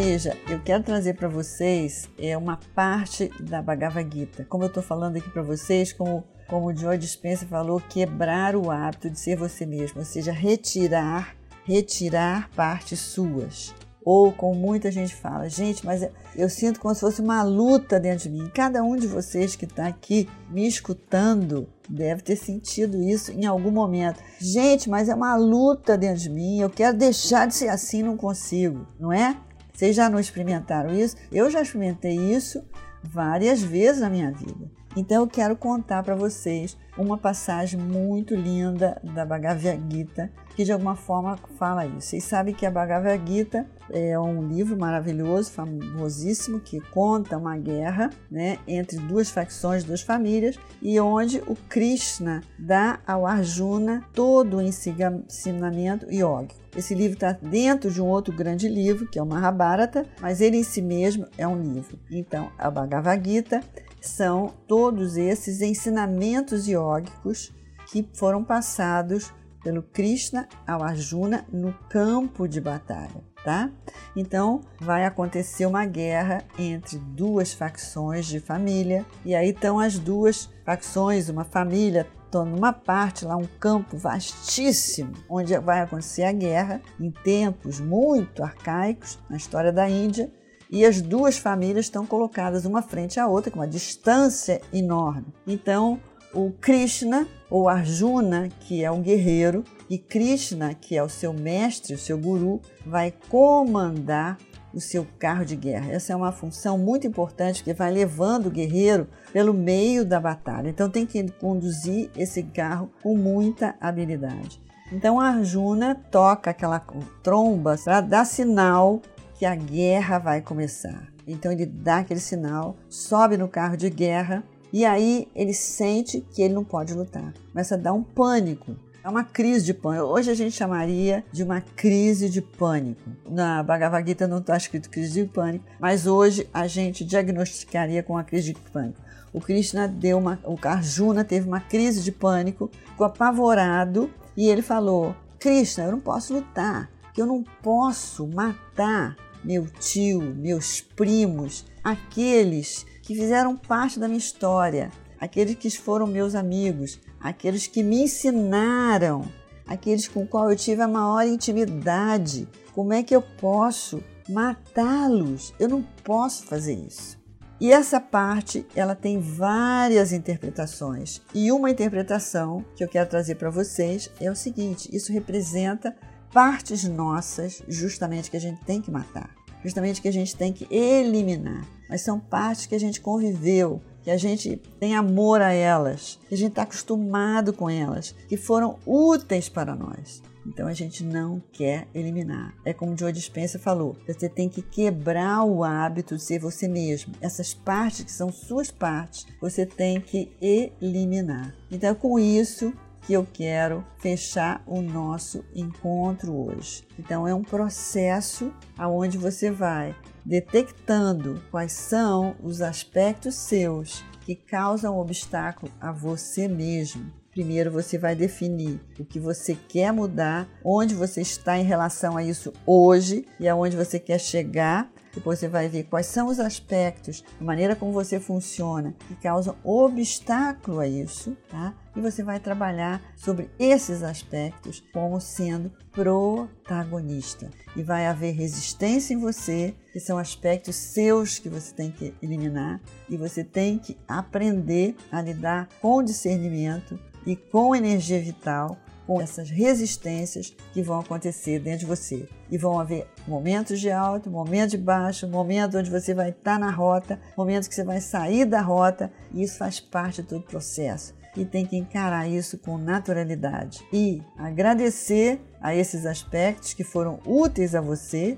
Veja, 0.07 0.37
eu 0.47 0.61
quero 0.61 0.83
trazer 0.83 1.15
para 1.15 1.27
vocês 1.27 2.07
é 2.15 2.37
uma 2.37 2.59
parte 2.75 3.27
da 3.39 3.59
Bhagavad 3.59 4.07
Gita. 4.15 4.45
Como 4.47 4.63
eu 4.63 4.67
estou 4.67 4.83
falando 4.83 5.17
aqui 5.17 5.27
para 5.31 5.41
vocês, 5.41 5.91
como, 5.91 6.23
como 6.47 6.67
o 6.67 6.77
Joy 6.77 6.95
Dispenza 6.95 7.47
falou, 7.47 7.81
quebrar 7.89 8.55
o 8.55 8.69
hábito 8.69 9.09
de 9.09 9.19
ser 9.19 9.35
você 9.35 9.65
mesmo, 9.65 9.97
ou 9.97 10.05
seja, 10.05 10.31
retirar, 10.31 11.35
retirar 11.63 12.51
partes 12.51 12.99
suas. 12.99 13.73
Ou 14.05 14.31
como 14.31 14.53
muita 14.53 14.91
gente 14.91 15.15
fala, 15.15 15.49
gente, 15.49 15.83
mas 15.83 16.07
eu 16.35 16.47
sinto 16.51 16.79
como 16.79 16.93
se 16.93 17.01
fosse 17.01 17.19
uma 17.19 17.41
luta 17.41 17.99
dentro 17.99 18.29
de 18.29 18.37
mim. 18.37 18.47
Cada 18.53 18.83
um 18.83 18.95
de 18.95 19.07
vocês 19.07 19.55
que 19.55 19.65
está 19.65 19.87
aqui 19.87 20.29
me 20.51 20.67
escutando 20.67 21.67
deve 21.89 22.21
ter 22.21 22.35
sentido 22.35 23.01
isso 23.01 23.31
em 23.31 23.47
algum 23.47 23.71
momento. 23.71 24.21
Gente, 24.39 24.87
mas 24.87 25.09
é 25.09 25.15
uma 25.15 25.35
luta 25.35 25.97
dentro 25.97 26.21
de 26.21 26.29
mim. 26.29 26.59
Eu 26.59 26.69
quero 26.69 26.95
deixar 26.95 27.47
de 27.47 27.55
ser 27.55 27.69
assim, 27.69 28.03
não 28.03 28.15
consigo, 28.15 28.85
não 28.99 29.11
é? 29.11 29.35
Vocês 29.75 29.95
já 29.95 30.09
não 30.09 30.19
experimentaram 30.19 30.93
isso? 30.93 31.17
Eu 31.29 31.51
já 31.51 31.61
experimentei 31.61 32.15
isso 32.15 32.63
várias 33.03 33.61
vezes 33.61 34.01
na 34.01 34.09
minha 34.09 34.31
vida. 34.31 34.71
Então 34.95 35.23
eu 35.23 35.27
quero 35.27 35.57
contar 35.57 36.01
para 36.01 36.15
vocês 36.15 36.77
uma 36.97 37.17
passagem 37.17 37.77
muito 37.77 38.33
linda 38.33 38.99
da 39.03 39.25
Bhagavad 39.25 39.81
Gita 39.91 40.31
que 40.55 40.63
de 40.63 40.71
alguma 40.71 40.95
forma 40.95 41.37
fala 41.57 41.85
isso. 41.85 42.09
Vocês 42.09 42.23
sabem 42.23 42.53
que 42.53 42.65
a 42.65 42.71
Bhagavad 42.71 43.21
Gita 43.29 43.67
é 43.89 44.17
um 44.17 44.47
livro 44.47 44.77
maravilhoso, 44.77 45.51
famosíssimo, 45.51 46.59
que 46.59 46.79
conta 46.79 47.37
uma 47.37 47.57
guerra 47.57 48.09
né, 48.31 48.57
entre 48.67 48.97
duas 48.97 49.29
facções, 49.29 49.83
duas 49.83 50.01
famílias, 50.01 50.57
e 50.81 50.99
onde 50.99 51.39
o 51.45 51.55
Krishna 51.69 52.41
dá 52.57 52.99
ao 53.05 53.27
Arjuna 53.27 54.03
todo 54.13 54.57
o 54.57 54.61
ensinamento 54.61 56.07
yoga. 56.09 56.55
Esse 56.75 56.93
livro 56.93 57.13
está 57.13 57.31
dentro 57.31 57.91
de 57.91 58.01
um 58.01 58.07
outro 58.07 58.33
grande 58.33 58.67
livro, 58.67 59.07
que 59.07 59.19
é 59.19 59.23
o 59.23 59.25
Mahabharata, 59.25 60.05
mas 60.19 60.41
ele 60.41 60.57
em 60.57 60.63
si 60.63 60.81
mesmo 60.81 61.25
é 61.37 61.47
um 61.47 61.61
livro. 61.61 61.99
Então, 62.09 62.51
a 62.57 62.69
Bhagavad 62.69 63.29
Gita 63.29 63.61
são 64.01 64.53
todos 64.67 65.15
esses 65.17 65.61
ensinamentos 65.61 66.67
iógicos 66.67 67.53
que 67.87 68.07
foram 68.13 68.43
passados 68.43 69.31
pelo 69.65 69.81
Krishna 69.81 70.47
ao 70.67 70.83
Arjuna 70.83 71.43
no 71.51 71.73
campo 71.89 72.47
de 72.47 72.61
batalha, 72.61 73.23
tá? 73.43 73.71
Então 74.15 74.61
vai 74.79 75.05
acontecer 75.05 75.65
uma 75.65 75.87
guerra 75.87 76.43
entre 76.59 76.99
duas 76.99 77.51
facções 77.51 78.27
de 78.27 78.39
família 78.39 79.03
e 79.25 79.33
aí 79.33 79.49
estão 79.49 79.79
as 79.79 79.97
duas 79.97 80.51
facções, 80.63 81.29
uma 81.29 81.43
família 81.43 82.07
numa 82.45 82.73
parte 82.73 83.23
lá 83.23 83.37
um 83.37 83.45
campo 83.45 83.97
vastíssimo 83.97 85.13
onde 85.29 85.57
vai 85.59 85.79
acontecer 85.79 86.23
a 86.23 86.33
guerra 86.33 86.81
em 86.99 87.09
tempos 87.09 87.79
muito 87.79 88.43
arcaicos 88.43 89.17
na 89.29 89.37
história 89.37 89.71
da 89.71 89.89
Índia 89.89 90.29
e 90.69 90.85
as 90.85 91.01
duas 91.01 91.37
famílias 91.37 91.85
estão 91.85 92.05
colocadas 92.05 92.65
uma 92.65 92.81
frente 92.81 93.21
à 93.21 93.27
outra 93.27 93.49
com 93.49 93.59
uma 93.59 93.67
distância 93.67 94.61
enorme. 94.73 95.27
Então 95.47 95.97
o 96.33 96.51
Krishna 96.51 97.25
ou 97.55 97.69
Arjuna, 97.69 98.49
que 98.59 98.83
é 98.83 98.91
um 98.91 99.01
guerreiro, 99.01 99.63
e 99.89 99.97
Krishna, 99.97 100.73
que 100.73 100.97
é 100.97 101.01
o 101.01 101.07
seu 101.07 101.31
mestre, 101.31 101.93
o 101.93 101.97
seu 101.97 102.17
guru, 102.17 102.59
vai 102.85 103.13
comandar 103.29 104.37
o 104.73 104.81
seu 104.81 105.07
carro 105.17 105.45
de 105.45 105.55
guerra. 105.55 105.89
Essa 105.89 106.11
é 106.11 106.15
uma 106.17 106.33
função 106.33 106.77
muito 106.77 107.07
importante 107.07 107.63
que 107.63 107.73
vai 107.73 107.89
levando 107.89 108.47
o 108.47 108.51
guerreiro 108.51 109.07
pelo 109.31 109.53
meio 109.53 110.03
da 110.03 110.19
batalha. 110.19 110.67
Então 110.67 110.89
tem 110.89 111.05
que 111.05 111.31
conduzir 111.31 112.11
esse 112.17 112.43
carro 112.43 112.91
com 113.01 113.15
muita 113.15 113.73
habilidade. 113.79 114.61
Então 114.91 115.17
Arjuna 115.17 115.95
toca 115.95 116.51
aquela 116.51 116.85
tromba 117.23 117.77
para 117.81 118.01
dar 118.01 118.25
sinal 118.25 119.01
que 119.35 119.45
a 119.45 119.55
guerra 119.55 120.19
vai 120.19 120.41
começar. 120.41 121.07
Então 121.25 121.53
ele 121.53 121.65
dá 121.65 121.99
aquele 121.99 122.19
sinal, 122.19 122.75
sobe 122.89 123.37
no 123.37 123.47
carro 123.47 123.77
de 123.77 123.89
guerra 123.89 124.43
E 124.75 124.83
aí 124.83 125.29
ele 125.33 125.53
sente 125.53 126.19
que 126.19 126.41
ele 126.41 126.53
não 126.53 126.65
pode 126.65 126.93
lutar. 126.93 127.33
Começa 127.49 127.75
a 127.75 127.77
dar 127.77 127.93
um 127.93 128.03
pânico. 128.03 128.75
É 129.01 129.07
uma 129.07 129.23
crise 129.23 129.63
de 129.63 129.73
pânico. 129.73 130.07
Hoje 130.07 130.29
a 130.29 130.33
gente 130.33 130.51
chamaria 130.51 131.23
de 131.31 131.43
uma 131.43 131.61
crise 131.61 132.29
de 132.29 132.41
pânico. 132.41 133.09
Na 133.25 133.63
Bhagavad 133.63 134.05
Gita 134.05 134.27
não 134.27 134.39
está 134.39 134.57
escrito 134.57 134.89
crise 134.89 135.23
de 135.23 135.29
pânico, 135.29 135.63
mas 135.79 136.05
hoje 136.05 136.49
a 136.53 136.67
gente 136.67 137.05
diagnosticaria 137.05 138.03
com 138.03 138.17
a 138.17 138.23
crise 138.25 138.51
de 138.51 138.59
pânico. 138.69 138.99
O 139.31 139.39
Krishna 139.39 139.87
deu 139.87 140.17
uma, 140.17 140.37
o 140.43 140.57
Arjuna 140.61 141.23
teve 141.23 141.47
uma 141.47 141.61
crise 141.61 142.03
de 142.03 142.11
pânico, 142.11 142.69
ficou 142.87 143.07
apavorado 143.07 144.11
e 144.35 144.49
ele 144.49 144.61
falou: 144.61 145.15
Krishna, 145.39 145.85
eu 145.85 145.91
não 145.93 146.01
posso 146.01 146.33
lutar, 146.33 146.91
eu 147.15 147.25
não 147.25 147.45
posso 147.63 148.27
matar 148.27 149.15
meu 149.41 149.67
tio, 149.67 150.21
meus 150.21 150.81
primos, 150.81 151.65
aqueles 151.81 152.85
que 153.05 153.13
fizeram 153.13 153.55
parte 153.55 153.99
da 153.99 154.07
minha 154.07 154.17
história, 154.17 154.91
aqueles 155.19 155.55
que 155.55 155.69
foram 155.69 156.07
meus 156.07 156.33
amigos, 156.33 156.99
aqueles 157.19 157.67
que 157.67 157.83
me 157.83 158.01
ensinaram, 158.01 159.31
aqueles 159.67 160.07
com 160.07 160.25
qual 160.25 160.49
eu 160.49 160.57
tive 160.57 160.81
a 160.81 160.87
maior 160.87 161.21
intimidade. 161.27 162.49
Como 162.73 162.91
é 162.91 163.03
que 163.03 163.15
eu 163.15 163.21
posso 163.21 164.03
matá-los? 164.27 165.53
Eu 165.59 165.69
não 165.69 165.83
posso 166.03 166.47
fazer 166.47 166.73
isso. 166.73 167.15
E 167.61 167.71
essa 167.71 168.01
parte, 168.01 168.65
ela 168.75 168.95
tem 168.95 169.21
várias 169.21 170.11
interpretações. 170.11 171.21
E 171.33 171.51
uma 171.51 171.69
interpretação 171.69 172.65
que 172.75 172.83
eu 172.83 172.87
quero 172.87 173.07
trazer 173.07 173.35
para 173.35 173.51
vocês 173.51 174.09
é 174.19 174.31
o 174.31 174.35
seguinte: 174.35 174.89
isso 174.91 175.13
representa 175.13 175.95
partes 176.33 176.83
nossas, 176.83 177.61
justamente 177.67 178.31
que 178.31 178.37
a 178.37 178.41
gente 178.41 178.65
tem 178.65 178.81
que 178.81 178.91
matar, 178.91 179.29
justamente 179.63 180.01
que 180.01 180.07
a 180.07 180.13
gente 180.13 180.35
tem 180.35 180.51
que 180.51 180.67
eliminar 180.73 181.74
mas 181.89 182.01
são 182.01 182.19
partes 182.19 182.65
que 182.65 182.75
a 182.75 182.79
gente 182.79 183.01
conviveu, 183.01 183.81
que 184.03 184.11
a 184.11 184.17
gente 184.17 184.61
tem 184.79 184.95
amor 184.95 185.41
a 185.41 185.51
elas, 185.51 186.19
que 186.27 186.35
a 186.35 186.37
gente 186.37 186.49
está 186.49 186.61
acostumado 186.63 187.53
com 187.53 187.69
elas, 187.69 188.15
que 188.27 188.37
foram 188.37 188.77
úteis 188.85 189.49
para 189.49 189.75
nós. 189.75 190.21
Então 190.45 190.67
a 190.67 190.73
gente 190.73 191.03
não 191.03 191.41
quer 191.51 191.87
eliminar. 191.93 192.53
É 192.63 192.71
como 192.71 192.93
o 192.93 192.97
Joe 192.97 193.11
Dispenza 193.11 193.57
falou: 193.57 193.97
você 194.07 194.29
tem 194.29 194.47
que 194.47 194.61
quebrar 194.61 195.43
o 195.43 195.63
hábito 195.63 196.15
de 196.15 196.21
ser 196.21 196.39
você 196.39 196.67
mesmo. 196.67 197.13
Essas 197.19 197.53
partes 197.53 198.05
que 198.05 198.11
são 198.11 198.31
suas 198.31 198.69
partes, 198.69 199.25
você 199.41 199.65
tem 199.65 199.99
que 199.99 200.31
eliminar. 200.39 201.55
Então, 201.71 201.95
com 201.95 202.19
isso, 202.19 202.71
que 203.05 203.13
eu 203.13 203.25
quero 203.31 203.85
fechar 203.99 204.63
o 204.65 204.81
nosso 204.81 205.43
encontro 205.53 206.33
hoje. 206.33 206.83
Então 206.97 207.27
é 207.27 207.33
um 207.33 207.43
processo 207.43 208.51
aonde 208.77 209.17
você 209.17 209.51
vai 209.51 209.95
detectando 210.25 211.41
quais 211.51 211.71
são 211.71 212.35
os 212.41 212.61
aspectos 212.61 213.35
seus 213.35 214.03
que 214.21 214.35
causam 214.35 214.97
obstáculo 214.97 215.71
a 215.79 215.91
você 215.91 216.47
mesmo. 216.47 217.13
Primeiro 217.31 217.69
você 217.69 217.97
vai 217.97 218.15
definir 218.15 218.79
o 218.97 219.05
que 219.05 219.19
você 219.19 219.55
quer 219.67 219.91
mudar, 219.91 220.47
onde 220.63 220.95
você 220.95 221.21
está 221.21 221.57
em 221.57 221.63
relação 221.65 222.15
a 222.15 222.23
isso 222.23 222.53
hoje 222.65 223.25
e 223.39 223.47
aonde 223.47 223.75
você 223.75 223.99
quer 223.99 224.19
chegar 224.19 224.89
depois 225.15 225.39
você 225.39 225.47
vai 225.47 225.69
ver 225.69 225.83
quais 225.83 226.07
são 226.07 226.27
os 226.27 226.39
aspectos, 226.39 227.23
a 227.39 227.43
maneira 227.43 227.75
como 227.75 227.93
você 227.93 228.19
funciona 228.19 228.93
que 229.07 229.15
causam 229.15 229.55
obstáculo 229.63 230.81
a 230.81 230.87
isso, 230.87 231.35
tá? 231.49 231.73
E 231.95 232.01
você 232.01 232.21
vai 232.21 232.39
trabalhar 232.39 233.01
sobre 233.15 233.49
esses 233.57 234.03
aspectos 234.03 234.83
como 234.91 235.21
sendo 235.21 235.71
protagonista. 235.93 237.49
E 237.73 237.81
vai 237.81 238.05
haver 238.05 238.33
resistência 238.33 239.13
em 239.13 239.17
você, 239.17 239.73
que 239.93 239.99
são 240.01 240.17
aspectos 240.17 240.75
seus 240.75 241.39
que 241.39 241.47
você 241.47 241.73
tem 241.73 241.89
que 241.89 242.13
eliminar, 242.21 242.81
e 243.09 243.15
você 243.15 243.45
tem 243.45 243.79
que 243.79 243.97
aprender 244.05 244.95
a 245.09 245.21
lidar 245.21 245.69
com 245.81 246.03
discernimento 246.03 246.99
e 247.25 247.37
com 247.37 247.73
energia 247.73 248.21
vital 248.21 248.77
com 249.05 249.21
essas 249.21 249.49
resistências 249.49 250.55
que 250.73 250.81
vão 250.81 250.99
acontecer 250.99 251.59
dentro 251.59 251.79
de 251.79 251.85
você. 251.85 252.27
E 252.49 252.57
vão 252.57 252.79
haver 252.79 253.07
momentos 253.27 253.79
de 253.79 253.91
alto, 253.91 254.29
momentos 254.29 254.71
de 254.71 254.77
baixo, 254.77 255.27
momentos 255.27 255.75
onde 255.75 255.89
você 255.89 256.13
vai 256.13 256.29
estar 256.29 256.59
na 256.59 256.71
rota, 256.71 257.19
momentos 257.37 257.67
que 257.67 257.75
você 257.75 257.83
vai 257.83 258.01
sair 258.01 258.45
da 258.45 258.61
rota, 258.61 259.11
e 259.33 259.43
isso 259.43 259.57
faz 259.57 259.79
parte 259.79 260.21
do 260.21 260.41
processo. 260.41 261.13
E 261.35 261.43
tem 261.43 261.65
que 261.65 261.75
encarar 261.75 262.29
isso 262.29 262.57
com 262.57 262.77
naturalidade 262.77 263.85
e 263.91 264.21
agradecer 264.37 265.41
a 265.59 265.75
esses 265.75 266.05
aspectos 266.05 266.73
que 266.73 266.83
foram 266.83 267.19
úteis 267.25 267.75
a 267.75 267.81
você 267.81 268.37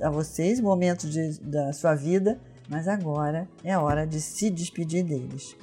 a 0.00 0.08
vocês, 0.08 0.60
momentos 0.60 1.10
de, 1.10 1.40
da 1.40 1.72
sua 1.72 1.96
vida, 1.96 2.38
mas 2.68 2.86
agora 2.86 3.48
é 3.64 3.76
hora 3.76 4.06
de 4.06 4.20
se 4.20 4.50
despedir 4.50 5.02
deles. 5.02 5.56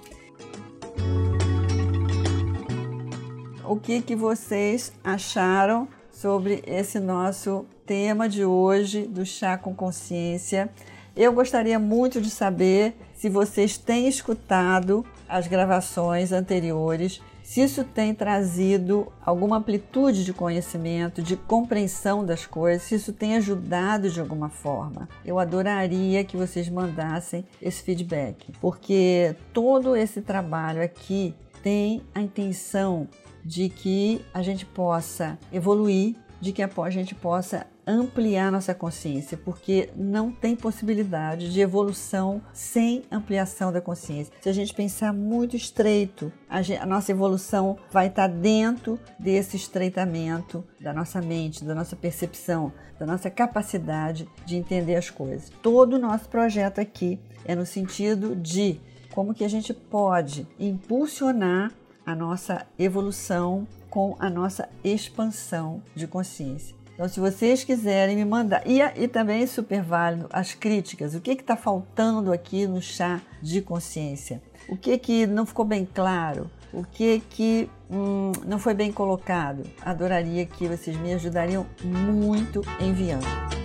O 3.67 3.75
que, 3.75 4.01
que 4.01 4.15
vocês 4.15 4.91
acharam 5.04 5.88
sobre 6.12 6.63
esse 6.65 6.99
nosso 6.99 7.65
tema 7.86 8.28
de 8.28 8.45
hoje 8.45 9.04
do 9.04 9.25
Chá 9.25 9.58
com 9.58 9.75
Consciência. 9.75 10.69
Eu 11.15 11.34
gostaria 11.34 11.78
muito 11.78 12.19
de 12.19 12.30
saber 12.30 12.95
se 13.13 13.30
vocês 13.30 13.78
têm 13.78 14.08
escutado 14.08 15.06
as 15.28 15.47
gravações 15.47 16.32
anteriores, 16.32 17.21
se 17.43 17.62
isso 17.62 17.84
tem 17.84 18.13
trazido 18.13 19.12
alguma 19.23 19.58
amplitude 19.58 20.25
de 20.25 20.34
conhecimento, 20.34 21.21
de 21.21 21.36
compreensão 21.36 22.25
das 22.25 22.45
coisas, 22.45 22.84
se 22.84 22.95
isso 22.95 23.13
tem 23.13 23.36
ajudado 23.36 24.10
de 24.10 24.19
alguma 24.19 24.49
forma. 24.49 25.08
Eu 25.23 25.38
adoraria 25.38 26.23
que 26.23 26.36
vocês 26.36 26.67
mandassem 26.69 27.45
esse 27.62 27.84
feedback, 27.84 28.51
porque 28.60 29.36
todo 29.54 29.95
esse 29.95 30.21
trabalho 30.21 30.82
aqui 30.82 31.36
tem 31.62 32.01
a 32.13 32.21
intenção 32.21 33.08
de 33.45 33.69
que 33.69 34.25
a 34.34 34.41
gente 34.41 34.65
possa 34.65 35.38
evoluir, 35.53 36.15
de 36.41 36.51
que 36.51 36.63
a 36.63 36.89
gente 36.89 37.13
possa 37.13 37.67
ampliar 37.88 38.51
nossa 38.51 38.73
consciência, 38.73 39.38
porque 39.38 39.89
não 39.95 40.31
tem 40.31 40.55
possibilidade 40.55 41.53
de 41.53 41.62
evolução 41.62 42.41
sem 42.51 43.03
ampliação 43.12 43.71
da 43.71 43.79
consciência. 43.79 44.34
Se 44.41 44.49
a 44.49 44.53
gente 44.53 44.73
pensar 44.73 45.13
muito 45.13 45.55
estreito, 45.55 46.31
a, 46.49 46.62
gente, 46.62 46.81
a, 46.81 46.86
nossa 46.86 47.12
evolução 47.12 47.77
vai 47.91 48.08
estar 48.08 48.27
dentro 48.27 48.99
desse 49.19 49.55
estreitamento 49.55 50.63
da 50.79 50.93
nossa 50.93 51.21
mente, 51.21 51.63
da 51.63 51.75
nossa 51.75 51.95
percepção, 51.95 52.73
da 52.97 53.05
nossa 53.05 53.29
capacidade 53.29 54.27
de 54.45 54.55
entender 54.55 54.95
as 54.95 55.10
coisas. 55.10 55.51
Todo 55.62 55.93
o 55.93 55.99
nosso 55.99 56.27
projeto 56.27 56.79
aqui 56.79 57.19
é 57.45 57.53
no 57.53 57.65
sentido 57.65 58.36
de 58.36 58.79
como 59.13 59.34
que 59.34 59.43
a 59.43 59.49
gente 59.49 59.73
pode 59.73 60.47
impulsionar 60.60 61.71
a 62.06 62.15
nossa 62.15 62.65
evolução 62.78 63.68
com 63.89 64.15
a 64.20 64.30
nossa 64.30 64.68
expansão 64.84 65.82
de 65.96 66.06
consciência. 66.08 66.76
Então, 66.94 67.10
se 67.10 67.20
vocês 67.20 67.63
quiserem 67.63 68.15
me 68.15 68.24
mandar, 68.24 68.62
e, 68.65 68.80
e 68.80 69.08
também 69.08 69.44
é 69.44 69.48
super 69.48 69.82
válido 69.82 70.28
as 70.32 70.54
críticas, 70.54 71.13
o 71.13 71.20
que 71.20 71.32
está 71.32 71.58
faltando 71.58 72.32
aqui 72.32 72.65
no 72.68 72.82
chá 72.82 73.22
de 73.41 73.62
consciência? 73.62 74.41
O 74.70 74.78
que, 74.78 74.98
que 74.98 75.28
não 75.28 75.46
ficou 75.46 75.65
bem 75.65 75.86
claro? 75.86 76.50
O 76.72 76.84
que, 76.84 77.22
que 77.30 77.70
hum, 77.89 78.32
não 78.46 78.60
foi 78.60 78.74
bem 78.74 78.91
colocado? 78.91 79.63
Adoraria 79.82 80.46
que 80.46 80.68
vocês 80.68 80.98
me 80.98 81.13
ajudariam 81.13 81.65
muito 81.84 82.62
enviando. 82.80 83.64